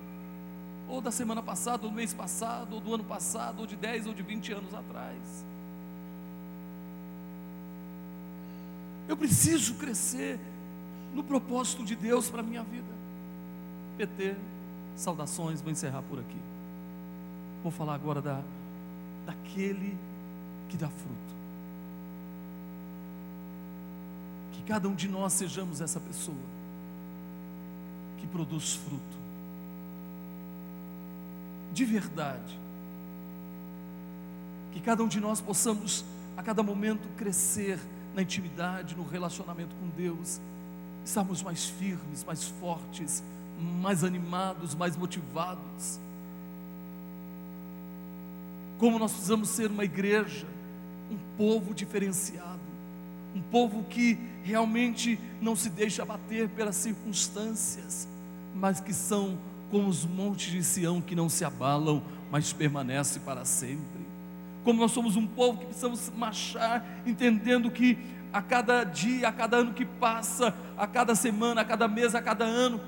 [0.87, 4.05] ou da semana passada, ou do mês passado, ou do ano passado, ou de 10
[4.05, 5.43] ou de 20 anos atrás.
[9.09, 10.39] Eu preciso crescer
[11.15, 12.93] no propósito de Deus para a minha vida.
[13.97, 14.35] PT,
[14.95, 16.39] saudações, vou encerrar por aqui.
[17.63, 18.39] Vou falar agora da,
[19.25, 19.97] daquele
[20.69, 21.33] que dá fruto.
[24.51, 26.62] Que cada um de nós sejamos essa pessoa
[28.23, 29.17] que produz fruto.
[31.73, 32.57] De verdade.
[34.71, 36.05] Que cada um de nós possamos
[36.37, 37.77] a cada momento crescer
[38.15, 40.39] na intimidade, no relacionamento com Deus,
[41.05, 43.21] estarmos mais firmes, mais fortes,
[43.81, 45.99] mais animados, mais motivados.
[48.79, 50.47] Como nós precisamos ser uma igreja,
[51.11, 52.61] um povo diferenciado,
[53.35, 58.07] um povo que realmente não se deixa abater pelas circunstâncias,
[58.53, 59.37] mas que são
[59.73, 64.03] como os montes de Sião que não se abalam, mas permanecem para sempre.
[64.63, 67.97] Como nós somos um povo que precisamos marchar, entendendo que
[68.31, 72.21] a cada dia, a cada ano que passa, a cada semana, a cada mês, a
[72.21, 72.79] cada ano,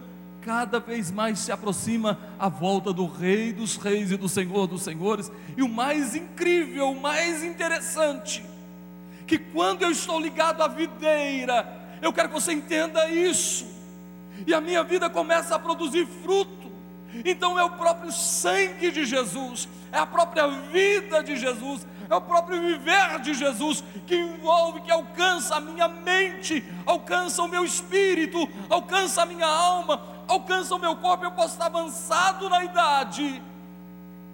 [0.41, 4.83] cada vez mais se aproxima a volta do Rei dos Reis e do Senhor dos
[4.83, 5.31] Senhores.
[5.57, 8.45] E o mais incrível, o mais interessante,
[9.25, 11.67] que quando eu estou ligado à videira,
[11.99, 13.74] eu quero que você entenda isso
[14.45, 16.71] e a minha vida começa a produzir fruto.
[17.23, 22.21] Então é o próprio sangue de Jesus, é a própria vida de Jesus, é o
[22.21, 28.37] próprio viver de Jesus que envolve, que alcança a minha mente, alcança o meu espírito,
[28.69, 31.23] alcança a minha alma, alcança o meu corpo.
[31.23, 33.41] Eu posso estar avançado na idade,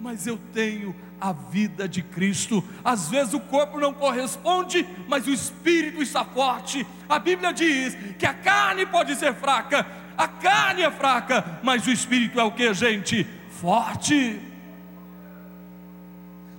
[0.02, 2.62] mas eu tenho a vida de Cristo.
[2.84, 6.84] Às vezes o corpo não corresponde, mas o espírito está forte.
[7.08, 9.86] A Bíblia diz que a carne pode ser fraca,
[10.18, 13.24] a carne é fraca, mas o espírito é o que, gente?
[13.50, 14.40] Forte.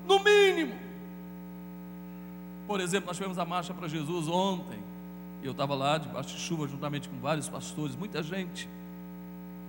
[0.08, 0.74] No mínimo.
[2.66, 4.82] Por exemplo, nós tivemos a marcha para Jesus ontem.
[5.44, 8.70] Eu estava lá debaixo de chuva juntamente com vários pastores, muita gente.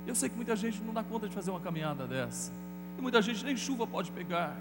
[0.06, 2.52] Eu sei que muita gente não dá conta de fazer uma caminhada dessa.
[3.04, 4.56] Muita gente nem chuva pode pegar.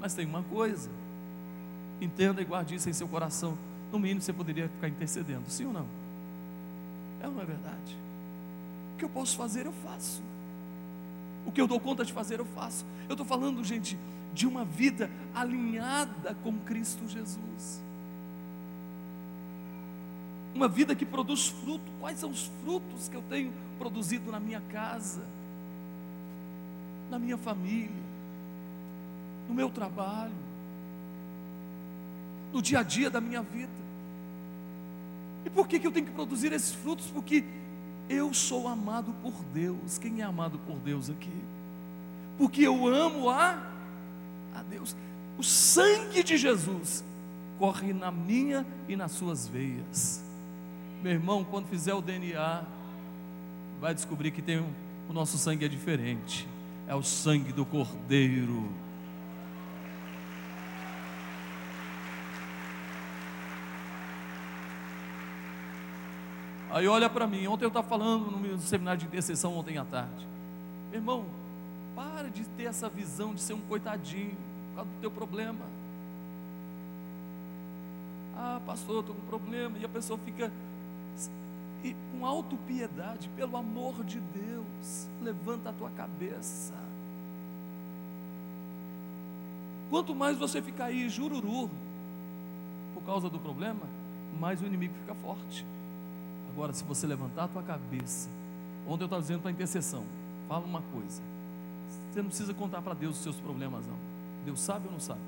[0.00, 0.90] Mas tem uma coisa,
[2.00, 3.56] entenda e guarde isso em seu coração.
[3.92, 5.86] No mínimo você poderia ficar intercedendo, sim ou não?
[7.22, 7.96] É ou não é verdade?
[8.92, 10.20] O que eu posso fazer, eu faço.
[11.46, 12.84] O que eu dou conta de fazer, eu faço.
[13.08, 13.96] Eu estou falando, gente,
[14.34, 17.80] de uma vida alinhada com Cristo Jesus.
[20.52, 21.84] Uma vida que produz fruto.
[22.00, 25.22] Quais são os frutos que eu tenho produzido na minha casa,
[27.10, 28.04] na minha família?
[29.48, 30.32] no meu trabalho,
[32.52, 33.72] no dia a dia da minha vida.
[35.44, 37.06] E por que, que eu tenho que produzir esses frutos?
[37.06, 37.44] Porque
[38.06, 39.96] Eu sou amado por Deus.
[39.96, 41.32] Quem é amado por Deus aqui?
[42.36, 43.52] Porque eu amo a,
[44.54, 44.94] a Deus.
[45.38, 47.02] O sangue de Jesus
[47.58, 50.22] corre na minha e nas suas veias.
[51.02, 52.62] Meu irmão, quando fizer o DNA,
[53.80, 54.58] vai descobrir que tem
[55.08, 56.46] o nosso sangue é diferente.
[56.86, 58.68] É o sangue do Cordeiro.
[66.70, 70.26] Aí olha para mim, ontem eu estava falando no seminário de intercessão ontem à tarde.
[70.90, 71.24] Meu irmão,
[71.94, 74.36] para de ter essa visão de ser um coitadinho
[74.70, 75.64] por causa do teu problema.
[78.36, 79.78] Ah, pastor, estou com problema.
[79.78, 80.50] E a pessoa fica
[81.84, 86.72] e, com autopiedade, pelo amor de Deus, levanta a tua cabeça.
[89.90, 91.70] Quanto mais você ficar aí jururu
[92.94, 93.82] por causa do problema,
[94.40, 95.64] mais o inimigo fica forte.
[96.50, 98.30] Agora, se você levantar a tua cabeça,
[98.88, 100.04] ontem eu estava dizendo para a intercessão,
[100.48, 101.22] fala uma coisa.
[102.10, 103.96] Você não precisa contar para Deus os seus problemas, não.
[104.44, 105.20] Deus sabe ou não sabe?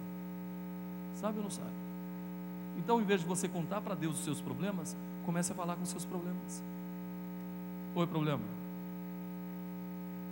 [1.21, 1.86] Sabe ou não sabe?
[2.77, 5.83] Então, em vez de você contar para Deus os seus problemas, comece a falar com
[5.83, 6.63] os seus problemas.
[7.95, 8.43] Oi, problema.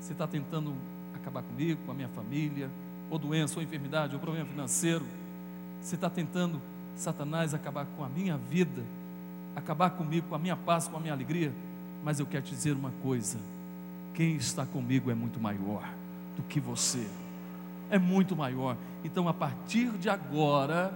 [0.00, 0.74] Você está tentando
[1.14, 2.70] acabar comigo, com a minha família,
[3.10, 5.04] ou doença, ou enfermidade, ou problema financeiro.
[5.80, 6.60] Você está tentando,
[6.96, 8.82] Satanás, acabar com a minha vida
[9.54, 11.52] acabar comigo, com a minha paz, com a minha alegria,
[12.02, 13.38] mas eu quero te dizer uma coisa:
[14.14, 15.88] quem está comigo é muito maior
[16.36, 17.06] do que você,
[17.90, 18.76] é muito maior.
[19.04, 20.92] Então, a partir de agora,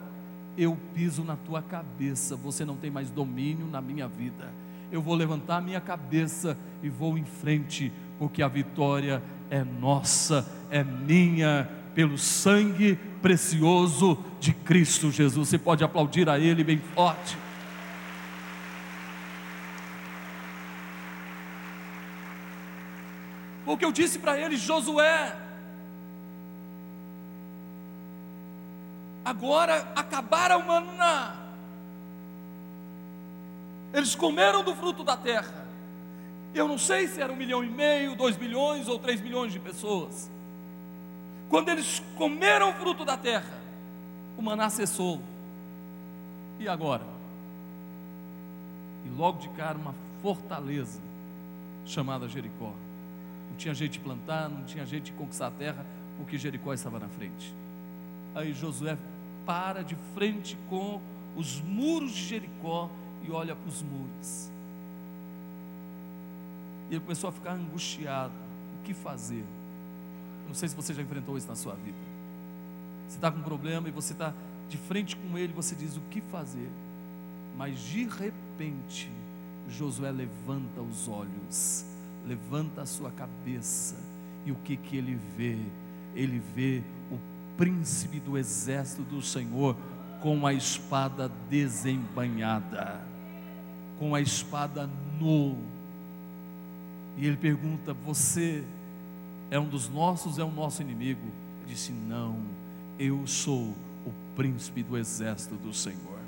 [0.58, 4.52] eu piso na tua cabeça, você não tem mais domínio na minha vida.
[4.90, 10.44] Eu vou levantar a minha cabeça e vou em frente, porque a vitória é nossa,
[10.68, 15.48] é minha, pelo sangue precioso de Cristo Jesus.
[15.48, 17.38] Você pode aplaudir a Ele bem forte.
[23.64, 25.36] Porque eu disse para ele, Josué,
[29.28, 31.36] agora acabaram o maná.
[33.92, 35.66] Eles comeram do fruto da terra.
[36.54, 39.58] Eu não sei se era um milhão e meio, dois milhões ou três milhões de
[39.58, 40.30] pessoas.
[41.48, 43.58] Quando eles comeram o fruto da terra,
[44.36, 45.20] o maná cessou.
[46.58, 47.04] E agora?
[49.06, 51.00] E logo de cara uma fortaleza
[51.86, 52.72] chamada Jericó
[53.58, 55.84] tinha jeito de plantar, não tinha de conquistar a terra,
[56.16, 57.52] porque Jericó estava na frente.
[58.34, 58.96] Aí Josué
[59.48, 61.00] para de frente com
[61.34, 62.90] os muros de Jericó
[63.26, 64.50] e olha para os muros.
[66.90, 68.34] E ele começou a ficar angustiado.
[68.78, 69.40] O que fazer?
[70.42, 71.96] Eu não sei se você já enfrentou isso na sua vida.
[73.08, 74.34] Você está com um problema e você está
[74.68, 76.70] de frente com ele, você diz o que fazer.
[77.56, 79.10] Mas de repente,
[79.70, 81.86] Josué levanta os olhos
[82.28, 83.96] levanta a sua cabeça
[84.44, 85.56] e o que que ele vê?
[86.14, 86.82] Ele vê
[87.58, 89.76] príncipe do exército do Senhor
[90.22, 93.00] com a espada desembanhada,
[93.98, 94.88] com a espada
[95.20, 95.58] nu.
[97.16, 98.64] E ele pergunta: Você
[99.50, 101.26] é um dos nossos, é o um nosso inimigo?
[101.62, 102.38] Ele disse: Não,
[102.98, 103.74] eu sou
[104.06, 106.18] o príncipe do exército do Senhor.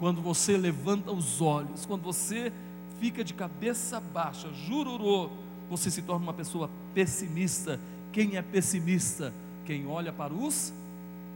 [0.00, 2.52] Quando você levanta os olhos, quando você
[3.00, 5.30] fica de cabeça baixa, jururô,
[5.70, 7.78] você se torna uma pessoa pessimista.
[8.12, 9.32] Quem é pessimista?
[9.64, 10.72] Quem olha para os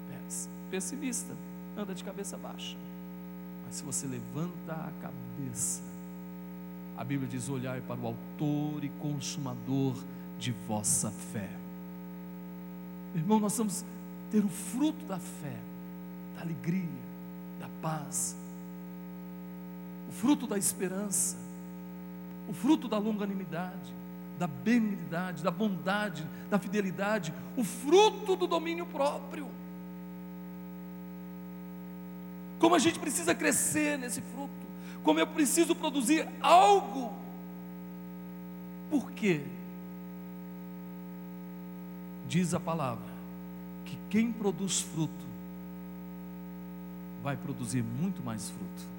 [0.09, 0.49] pés.
[0.71, 1.35] Pessimista,
[1.77, 2.77] anda de cabeça baixa.
[3.65, 5.83] Mas se você levanta a cabeça,
[6.97, 9.95] a Bíblia diz: olhar para o Autor e Consumador
[10.39, 11.49] de vossa fé.
[13.15, 13.85] Irmão, nós vamos
[14.31, 15.57] ter o fruto da fé,
[16.35, 16.85] da alegria,
[17.59, 18.37] da paz,
[20.09, 21.49] o fruto da esperança
[22.49, 23.95] o fruto da longanimidade,
[24.39, 29.49] da benignidade, da bondade, da fidelidade, o fruto do domínio próprio.
[32.59, 34.53] Como a gente precisa crescer nesse fruto,
[35.03, 37.13] como eu preciso produzir algo.
[38.91, 39.43] Por quê?
[42.29, 43.09] Diz a palavra
[43.85, 45.29] que quem produz fruto
[47.23, 48.99] vai produzir muito mais fruto.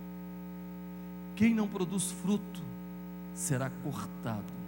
[1.36, 2.62] Quem não produz fruto
[3.34, 4.59] será cortado.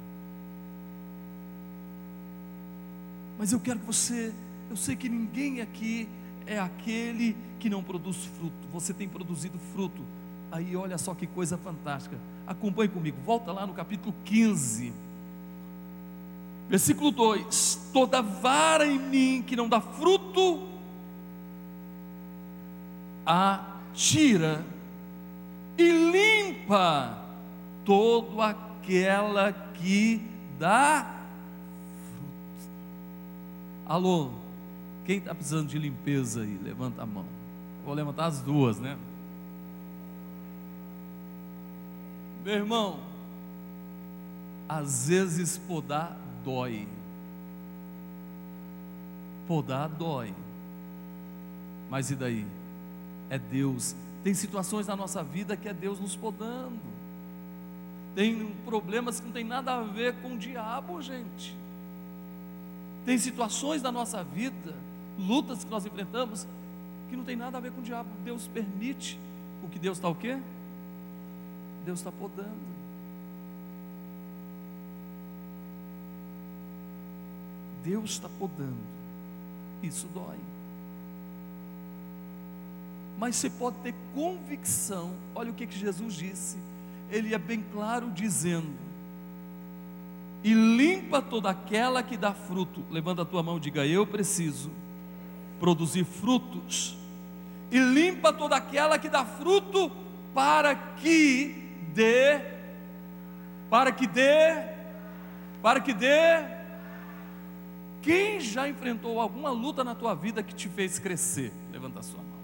[3.42, 4.32] Mas eu quero que você,
[4.70, 6.08] eu sei que ninguém aqui
[6.46, 8.68] é aquele que não produz fruto.
[8.72, 10.04] Você tem produzido fruto.
[10.52, 12.16] Aí olha só que coisa fantástica.
[12.46, 13.18] Acompanhe comigo.
[13.26, 14.94] Volta lá no capítulo 15.
[16.70, 20.60] Versículo 2: Toda vara em mim que não dá fruto,
[23.26, 24.64] a tira
[25.80, 27.18] e limpa
[27.84, 30.22] todo aquela que
[30.60, 31.21] dá.
[33.86, 34.32] Alô,
[35.06, 36.60] quem está precisando de limpeza aí?
[36.64, 37.26] Levanta a mão.
[37.86, 38.98] vou levantar as duas, né?
[42.44, 43.00] Meu irmão,
[44.68, 46.88] às vezes podar dói.
[49.48, 50.34] Podar dói.
[51.90, 52.48] Mas e daí?
[53.30, 53.96] É Deus.
[54.24, 56.80] Tem situações na nossa vida que é Deus nos podando.
[58.16, 61.56] Tem problemas que não tem nada a ver com o diabo, gente.
[63.06, 64.76] Tem situações da nossa vida,
[65.18, 66.48] lutas que nós enfrentamos,
[67.10, 68.10] que não tem nada a ver com o diabo.
[68.24, 69.20] Deus permite.
[69.64, 70.40] O que Deus está o quê?
[71.86, 72.72] Deus está podando.
[77.84, 78.78] Deus está podando.
[79.82, 80.38] Isso dói.
[83.18, 85.12] Mas você pode ter convicção.
[85.36, 86.58] Olha o que, que Jesus disse.
[87.10, 88.72] Ele é bem claro dizendo:
[90.44, 92.84] E limpa toda aquela que dá fruto.
[92.90, 94.72] Levanta a tua mão e diga: Eu preciso
[95.60, 96.98] produzir frutos.
[97.72, 99.92] E limpa toda aquela que dá fruto
[100.34, 101.56] para que
[101.94, 102.42] dê,
[103.70, 104.66] para que dê,
[105.62, 106.62] para que dê.
[108.02, 111.54] Quem já enfrentou alguma luta na tua vida que te fez crescer?
[111.72, 112.42] Levanta a sua mão.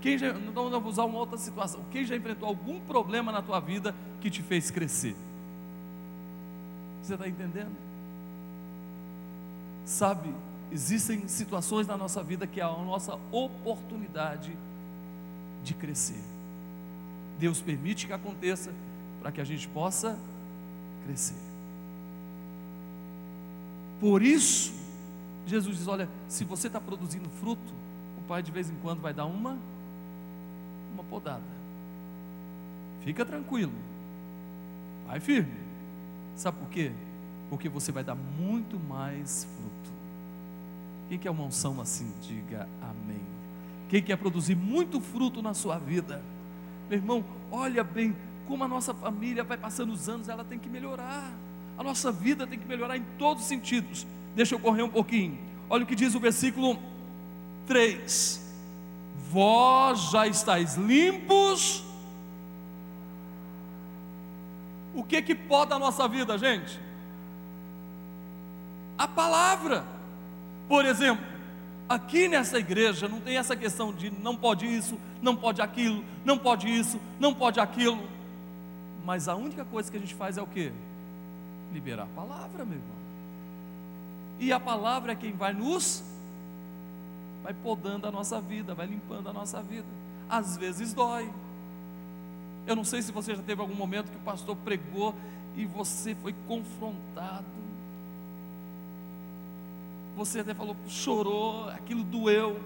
[0.00, 1.84] Quem já, não vou usar uma outra situação.
[1.90, 5.16] Quem já enfrentou algum problema na tua vida que te fez crescer?
[7.06, 7.70] Você está entendendo?
[9.84, 10.34] Sabe,
[10.72, 14.56] existem situações na nossa vida que é a nossa oportunidade
[15.62, 16.20] de crescer.
[17.38, 18.72] Deus permite que aconteça
[19.20, 20.18] para que a gente possa
[21.04, 21.36] crescer.
[24.00, 24.74] Por isso,
[25.46, 27.72] Jesus diz: Olha, se você está produzindo fruto,
[28.18, 29.56] o Pai de vez em quando vai dar uma,
[30.92, 31.44] uma podada.
[33.04, 33.72] Fica tranquilo,
[35.06, 35.65] vai firme.
[36.36, 36.92] Sabe por quê?
[37.48, 39.96] Porque você vai dar muito mais fruto.
[41.08, 43.22] Quem quer uma unção assim, diga amém.
[43.88, 46.22] Quem quer produzir muito fruto na sua vida?
[46.90, 48.14] Meu irmão, olha bem
[48.46, 51.32] como a nossa família vai passando os anos, ela tem que melhorar.
[51.78, 54.06] A nossa vida tem que melhorar em todos os sentidos.
[54.34, 55.38] Deixa eu correr um pouquinho.
[55.68, 56.78] Olha o que diz o versículo
[57.66, 58.54] 3:
[59.30, 61.85] Vós já estáis limpos.
[64.96, 66.80] O que que pode a nossa vida, gente?
[68.98, 69.84] A palavra.
[70.66, 71.24] Por exemplo,
[71.88, 76.36] Aqui nessa igreja não tem essa questão de não pode isso, não pode aquilo, não
[76.36, 78.08] pode isso, não pode aquilo.
[79.04, 80.72] Mas a única coisa que a gente faz é o que?
[81.72, 82.96] Liberar a palavra, meu irmão.
[84.40, 86.02] E a palavra é quem vai nos
[87.40, 89.86] vai podando a nossa vida, vai limpando a nossa vida.
[90.28, 91.30] Às vezes dói.
[92.66, 95.14] Eu não sei se você já teve algum momento que o pastor pregou
[95.56, 97.56] e você foi confrontado
[100.16, 102.58] você até falou, chorou, aquilo doeu.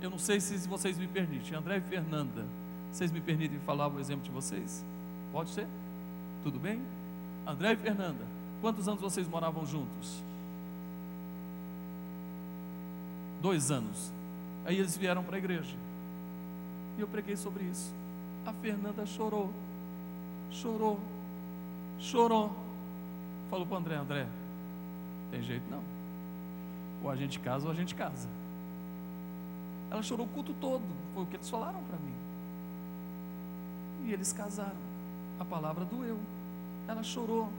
[0.00, 1.56] Eu não sei se vocês me permitem.
[1.56, 2.46] André e Fernanda,
[2.90, 4.82] vocês me permitem falar o exemplo de vocês?
[5.32, 5.66] Pode ser?
[6.42, 6.80] Tudo bem?
[7.46, 8.24] André e Fernanda,
[8.62, 10.22] quantos anos vocês moravam juntos?
[13.42, 14.10] Dois anos.
[14.64, 15.76] Aí eles vieram para a igreja.
[16.96, 17.92] E eu preguei sobre isso.
[18.44, 19.50] A Fernanda chorou.
[20.50, 20.98] Chorou.
[21.98, 22.66] Chorou
[23.48, 24.26] falou para o André: André,
[25.30, 25.82] tem jeito não.
[27.02, 28.28] Ou a gente casa ou a gente casa.
[29.90, 30.82] Ela chorou o culto todo,
[31.14, 32.14] foi o que eles falaram para mim.
[34.06, 34.86] E eles casaram.
[35.38, 36.18] A palavra doeu.
[36.88, 37.50] Ela chorou.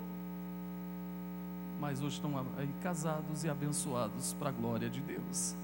[1.79, 5.55] Mas hoje estão aí casados e abençoados para a glória de Deus.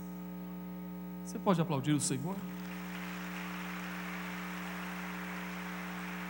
[1.26, 2.36] Você pode aplaudir o Senhor?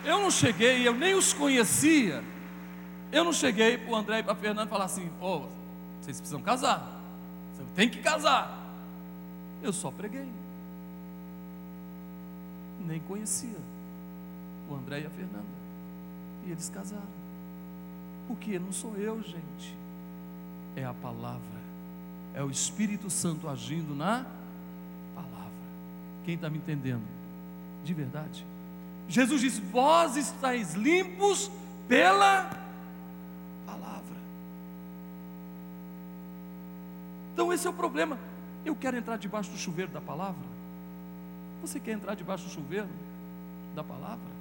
[0.04, 2.22] Eu não cheguei, eu nem os conhecia.
[3.10, 5.42] Eu não cheguei para o André e para a Fernanda falar assim: oh,
[6.00, 7.00] vocês precisam casar,
[7.52, 8.60] você tem que casar.
[9.62, 10.28] Eu só preguei.
[12.86, 13.56] Nem conhecia
[14.68, 15.44] o André e a Fernanda.
[16.46, 17.02] E eles casaram.
[18.28, 19.74] Porque não sou eu, gente.
[20.76, 21.40] É a palavra.
[22.34, 24.26] É o Espírito Santo agindo na
[25.14, 25.50] palavra.
[26.24, 27.04] Quem está me entendendo?
[27.84, 28.44] De verdade.
[29.08, 31.50] Jesus diz: Vós estáis limpos
[31.88, 32.64] pela
[37.34, 38.16] Então esse é o problema.
[38.64, 40.54] Eu quero entrar debaixo do chuveiro da palavra.
[41.60, 42.88] Você quer entrar debaixo do chuveiro
[43.74, 44.34] da palavra?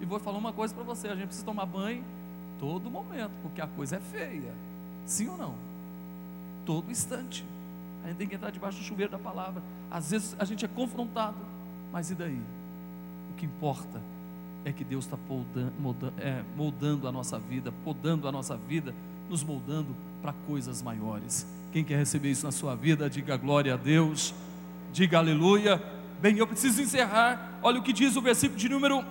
[0.00, 2.02] E vou falar uma coisa para você: a gente precisa tomar banho
[2.58, 4.52] todo momento, porque a coisa é feia.
[5.06, 5.54] Sim ou não?
[6.64, 7.44] Todo instante.
[8.02, 9.62] A gente tem que entrar debaixo do chuveiro da palavra.
[9.90, 11.36] Às vezes a gente é confrontado.
[11.92, 12.42] Mas e daí?
[13.34, 14.00] O que importa
[14.64, 18.94] é que Deus está moldando, é, moldando a nossa vida, podando a nossa vida,
[19.28, 21.44] nos moldando para coisas maiores.
[21.72, 24.32] Quem quer receber isso na sua vida, diga glória a Deus,
[24.92, 25.82] diga aleluia.
[26.22, 27.58] Bem, eu preciso encerrar.
[27.60, 29.04] Olha o que diz o versículo de número,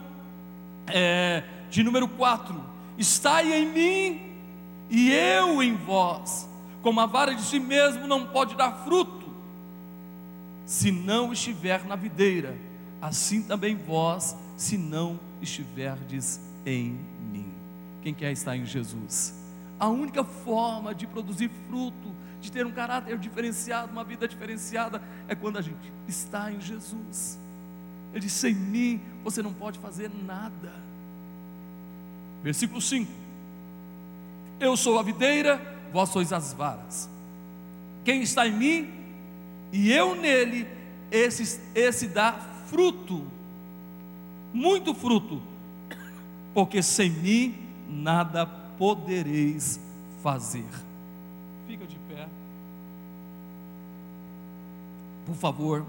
[0.87, 2.63] é, de número 4:
[2.97, 4.21] Estai em mim
[4.89, 6.47] e eu em vós,
[6.81, 9.27] como a vara de si mesmo não pode dar fruto,
[10.65, 12.55] se não estiver na videira,
[13.03, 16.97] assim também vós, se não estiverdes em
[17.29, 17.51] mim.
[18.01, 19.33] Quem quer estar em Jesus?
[19.77, 25.35] A única forma de produzir fruto, de ter um caráter diferenciado, uma vida diferenciada, é
[25.35, 27.37] quando a gente está em Jesus.
[28.13, 30.73] Ele diz: sem mim você não pode fazer nada.
[32.41, 33.11] Versículo 5:
[34.61, 35.59] Eu sou a videira,
[35.91, 37.09] vós sois as varas.
[38.05, 38.93] Quem está em mim
[39.73, 40.65] e eu nele,
[41.11, 43.25] esse, esse dá fruto
[44.53, 45.41] muito fruto,
[46.53, 47.55] porque sem mim
[47.89, 49.79] nada podereis
[50.21, 50.67] fazer.
[51.67, 52.27] Fica de pé.
[55.25, 55.85] Por favor.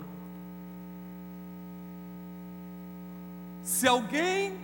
[3.62, 4.55] Se alguém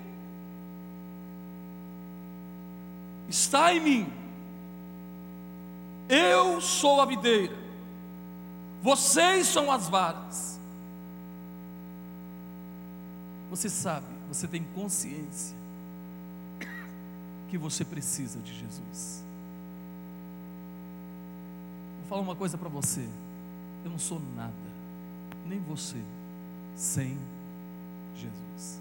[3.29, 4.13] está em mim,
[6.09, 7.57] eu sou a videira,
[8.83, 10.60] vocês são as varas.
[13.51, 15.57] Você sabe, você tem consciência
[17.51, 19.25] que você precisa de Jesus.
[21.99, 23.07] Vou falar uma coisa para você.
[23.85, 24.55] Eu não sou nada,
[25.47, 26.01] nem você,
[26.77, 27.19] sem
[28.15, 28.81] Jesus.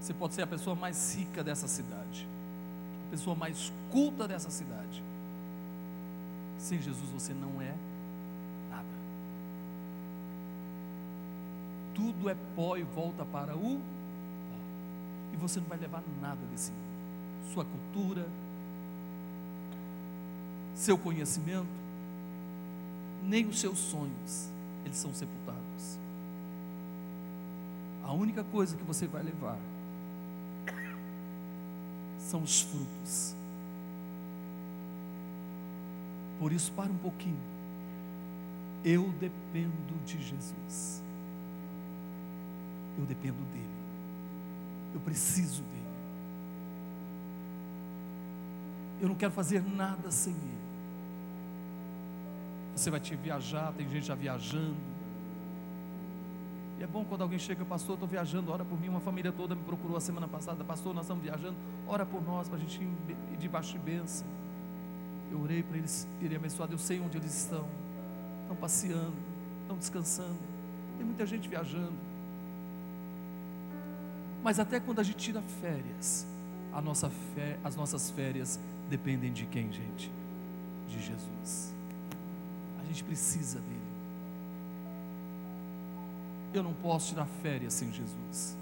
[0.00, 2.26] Você pode ser a pessoa mais rica dessa cidade,
[3.06, 5.02] a pessoa mais culta dessa cidade.
[6.58, 7.74] Sem Jesus você não é
[12.00, 14.56] tudo é pó e volta para o pó.
[15.34, 17.52] E você não vai levar nada desse mundo.
[17.52, 18.26] Sua cultura,
[20.74, 21.68] seu conhecimento,
[23.22, 24.48] nem os seus sonhos,
[24.82, 25.98] eles são sepultados.
[28.02, 29.58] A única coisa que você vai levar
[32.18, 33.34] são os frutos.
[36.38, 37.50] Por isso, para um pouquinho.
[38.82, 41.02] Eu dependo de Jesus
[42.98, 43.66] eu dependo dele.
[44.94, 45.80] Eu preciso dele.
[49.00, 50.60] Eu não quero fazer nada sem ele.
[52.76, 54.76] Você vai te viajar, tem gente já viajando.
[56.78, 58.88] E é bom quando alguém chega, pastor, estou viajando, ora por mim.
[58.88, 62.48] Uma família toda me procurou a semana passada, pastor, nós estamos viajando, ora por nós,
[62.48, 64.26] para a gente ir debaixo de bênção.
[65.30, 67.66] Eu orei para eles irem abençoados, eu sei onde eles estão.
[68.42, 69.14] Estão passeando,
[69.62, 70.38] estão descansando.
[70.96, 72.09] Tem muita gente viajando.
[74.42, 76.26] Mas até quando a gente tira férias,
[76.72, 80.10] a nossa fé, as nossas férias dependem de quem, gente?
[80.88, 81.74] De Jesus.
[82.80, 83.80] A gente precisa dele.
[86.52, 88.56] Eu não posso tirar férias sem Jesus.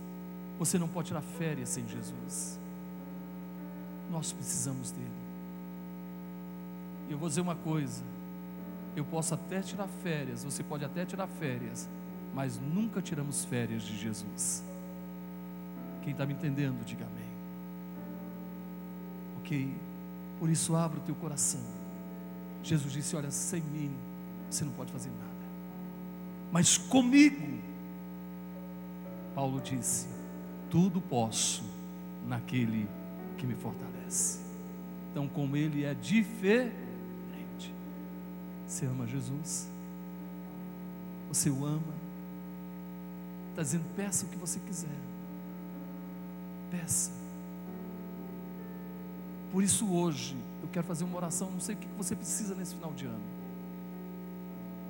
[0.59, 2.59] Você não pode tirar férias sem Jesus.
[4.11, 5.09] Nós precisamos dele.
[7.09, 8.03] Eu vou dizer uma coisa.
[8.97, 11.89] Eu posso até tirar férias, você pode até tirar férias,
[12.35, 14.65] mas nunca tiramos férias de Jesus.
[16.09, 17.29] Quem está me entendendo, diga amém.
[19.41, 19.77] Ok?
[20.39, 21.61] Por isso, abra o teu coração.
[22.65, 23.95] Jesus disse: Olha, sem mim
[24.49, 25.47] você não pode fazer nada,
[26.51, 27.59] mas comigo,
[29.35, 30.07] Paulo disse:
[30.71, 31.63] Tudo posso
[32.27, 32.89] naquele
[33.37, 34.39] que me fortalece.
[35.11, 36.73] Então, com Ele é diferente.
[38.67, 39.69] Você ama Jesus?
[41.29, 41.95] Você o ama?
[43.51, 45.08] Está dizendo: peça o que você quiser.
[46.71, 47.11] Peça.
[49.53, 52.75] Por isso hoje eu quero fazer uma oração, não sei o que você precisa nesse
[52.75, 53.39] final de ano.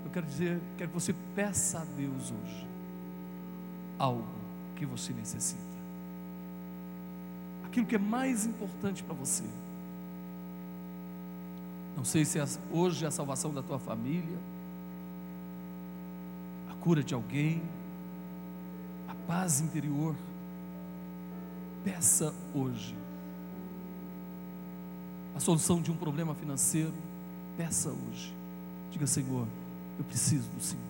[0.04, 2.66] Eu quero dizer, quero que você peça a Deus hoje
[3.98, 4.24] algo
[4.76, 5.60] que você necessita.
[7.64, 9.44] Aquilo que é mais importante para você.
[11.96, 14.38] Não sei se é hoje é a salvação da tua família,
[16.70, 17.60] a cura de alguém,
[19.08, 20.14] a paz interior
[21.84, 22.94] Peça hoje.
[25.36, 26.92] A solução de um problema financeiro,
[27.56, 28.34] peça hoje.
[28.90, 29.46] Diga, Senhor,
[29.98, 30.82] eu preciso do Senhor.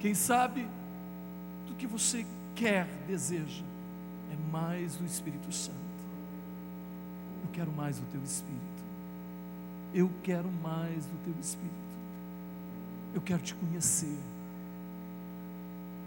[0.00, 0.66] Quem sabe
[1.66, 3.62] do que você quer, deseja,
[4.32, 5.76] é mais do Espírito Santo.
[7.42, 8.58] Eu quero mais do teu Espírito.
[9.94, 11.74] Eu quero mais do teu Espírito.
[13.14, 14.18] Eu quero te conhecer.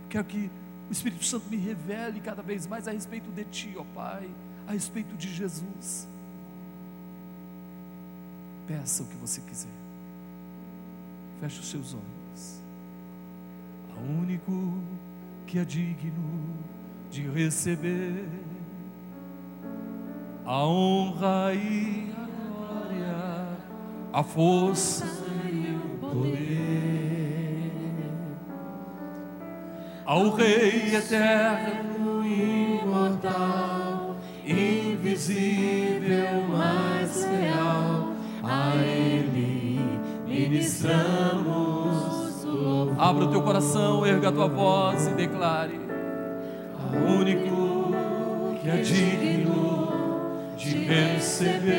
[0.10, 0.50] quero que
[0.92, 4.30] o Espírito Santo me revele cada vez mais a respeito de Ti, ó Pai,
[4.68, 6.06] a respeito de Jesus.
[8.68, 9.72] Peça o que você quiser.
[11.40, 12.62] Feche os seus olhos.
[13.96, 14.52] A único
[15.48, 16.58] que é digno
[17.10, 18.28] de receber
[20.46, 23.58] a honra e a glória,
[24.12, 25.06] a força
[25.50, 27.01] e o poder.
[30.12, 38.10] Ao Rei eterno, imortal, invisível, mais real,
[38.44, 39.80] a Ele
[40.28, 41.46] ministramos.
[42.44, 42.94] louvor.
[43.00, 45.80] Abra o teu coração, erga a tua voz e declare:
[46.94, 47.94] O único
[48.62, 49.88] que é digno
[50.58, 51.72] de receber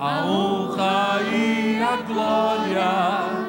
[0.00, 3.41] a honra e a glória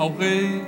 [0.00, 0.64] ao Rei,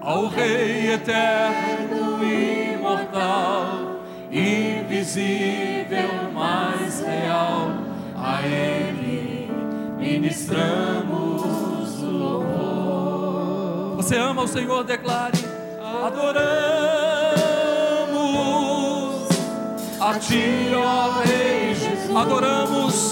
[0.00, 3.98] ao Rei eterno imortal,
[4.30, 7.70] invisível, mais real,
[8.16, 9.50] a Ele
[9.98, 11.42] ministramos
[12.02, 13.96] o louvor.
[13.96, 14.84] Você ama o Senhor?
[14.84, 15.36] Declare:
[16.06, 16.78] Adoramos
[20.00, 22.16] a Ti, ó Rei Jesus.
[22.16, 23.10] Adoramos,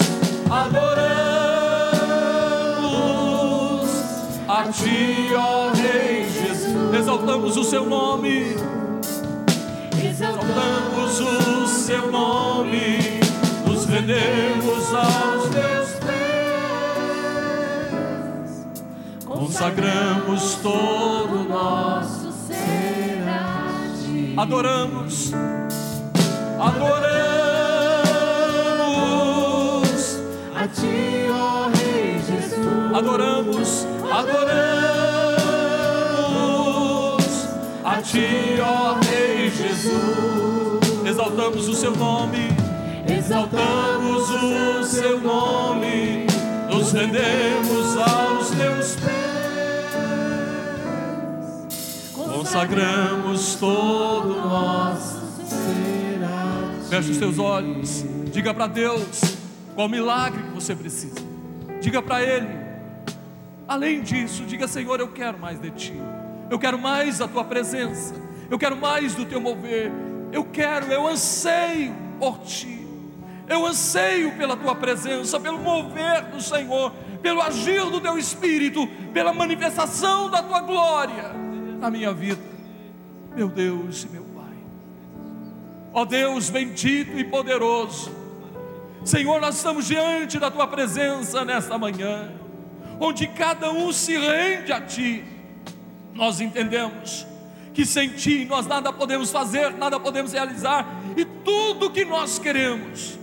[0.49, 1.32] adoramos
[4.63, 6.93] a Ti, ó Rei Jesus.
[6.97, 8.55] Exaltamos o Seu nome,
[10.01, 13.19] exaltamos o Seu nome,
[13.67, 16.23] nos rendemos aos Teus pés,
[19.25, 24.33] consagramos todo o nosso ser a ti.
[24.37, 25.33] adoramos,
[26.59, 27.03] adoramos,
[30.55, 31.62] A ti, ó.
[32.93, 34.73] Adoramos, adoramos
[37.83, 41.05] a Ti, ó Rei Jesus.
[41.05, 42.49] Exaltamos o Seu nome,
[43.07, 46.27] exaltamos o Seu nome,
[46.69, 49.93] nos rendemos aos Teus pés,
[52.15, 55.23] consagramos todo o nosso
[56.93, 58.05] Feche os seus olhos.
[58.31, 59.21] Diga para Deus
[59.73, 61.15] qual milagre que você precisa.
[61.81, 62.62] Diga para Ele.
[63.67, 65.93] Além disso, diga: Senhor, eu quero mais de Ti.
[66.49, 68.15] Eu quero mais da Tua presença.
[68.49, 69.91] Eu quero mais do Teu mover.
[70.31, 72.87] Eu quero, eu anseio por Ti.
[73.47, 76.91] Eu anseio pela Tua presença, pelo mover do Senhor,
[77.21, 81.33] pelo agir do Teu Espírito, pela manifestação da Tua glória
[81.79, 82.41] na minha vida.
[83.35, 84.53] Meu Deus e meu Pai.
[85.93, 88.23] Ó Deus bendito e poderoso,
[89.05, 92.31] Senhor, nós estamos diante da tua presença nesta manhã,
[92.99, 95.23] onde cada um se rende a ti.
[96.13, 97.25] Nós entendemos
[97.73, 100.85] que sem ti nós nada podemos fazer, nada podemos realizar,
[101.17, 103.17] e tudo que nós queremos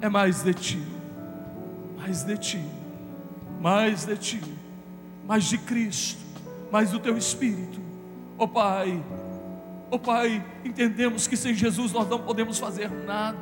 [0.00, 0.82] é mais de ti,
[1.96, 2.64] mais de ti,
[3.60, 4.40] mais de ti,
[5.26, 6.18] mais de Cristo,
[6.72, 7.78] mais do teu Espírito.
[8.38, 9.02] Ó Pai,
[9.90, 13.38] ó Pai, entendemos que sem Jesus nós não podemos fazer nada.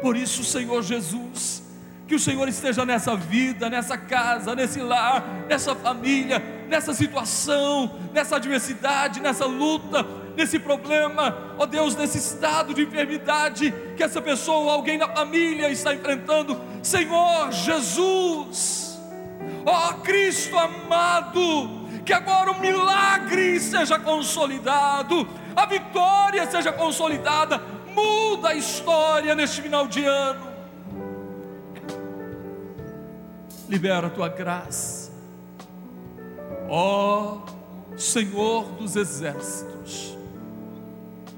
[0.00, 1.62] Por isso, Senhor Jesus,
[2.10, 8.34] que o Senhor esteja nessa vida, nessa casa, nesse lar, nessa família, nessa situação, nessa
[8.34, 10.04] adversidade, nessa luta,
[10.36, 15.94] nesse problema, ó Deus, nesse estado de enfermidade que essa pessoa, alguém da família está
[15.94, 16.60] enfrentando.
[16.82, 19.00] Senhor Jesus,
[19.64, 27.62] ó Cristo amado, que agora o milagre seja consolidado, a vitória seja consolidada,
[27.94, 30.49] muda a história neste final de ano.
[33.70, 35.12] Libera a tua graça,
[36.68, 37.38] ó
[37.96, 40.18] Senhor dos exércitos,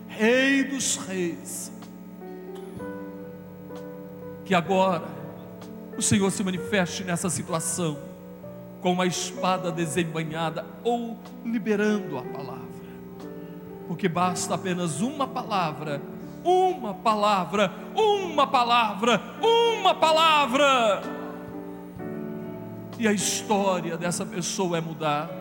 [0.08, 1.70] Rei dos reis,
[4.46, 5.04] que agora
[5.94, 7.98] o Senhor se manifeste nessa situação
[8.80, 12.62] com uma espada desembanhada ou liberando a palavra,
[13.86, 16.00] porque basta apenas uma palavra,
[16.42, 21.02] uma palavra, uma palavra, uma palavra,
[23.02, 25.34] e a história dessa pessoa é mudada,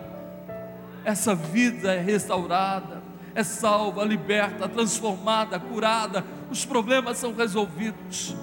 [1.04, 3.00] essa vida é restaurada,
[3.36, 8.34] é salva, liberta, transformada, curada, os problemas são resolvidos.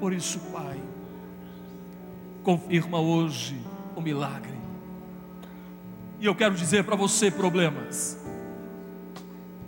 [0.00, 0.80] Por isso, Pai,
[2.42, 3.60] confirma hoje
[3.94, 4.58] o milagre.
[6.18, 8.18] E eu quero dizer para você: problemas,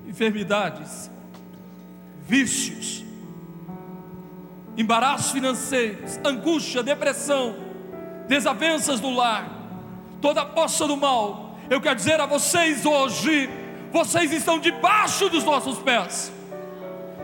[0.07, 1.11] enfermidades,
[2.27, 3.05] vícios,
[4.75, 7.68] embaraços financeiros, angústia, depressão,
[8.29, 9.49] desavenças do lar,
[10.21, 11.59] toda a poça do mal.
[11.69, 13.49] Eu quero dizer a vocês hoje,
[13.93, 16.33] vocês estão debaixo dos nossos pés.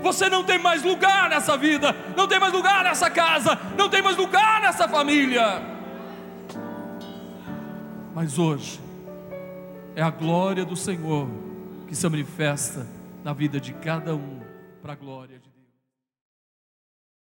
[0.02, 4.02] Você não tem mais lugar nessa vida, não tem mais lugar nessa casa, não tem
[4.02, 5.62] mais lugar nessa família.
[8.14, 8.80] Mas hoje
[9.96, 11.28] é a glória do Senhor
[11.88, 12.86] que se manifesta
[13.22, 14.40] na vida de cada um,
[14.82, 15.43] para a glória de.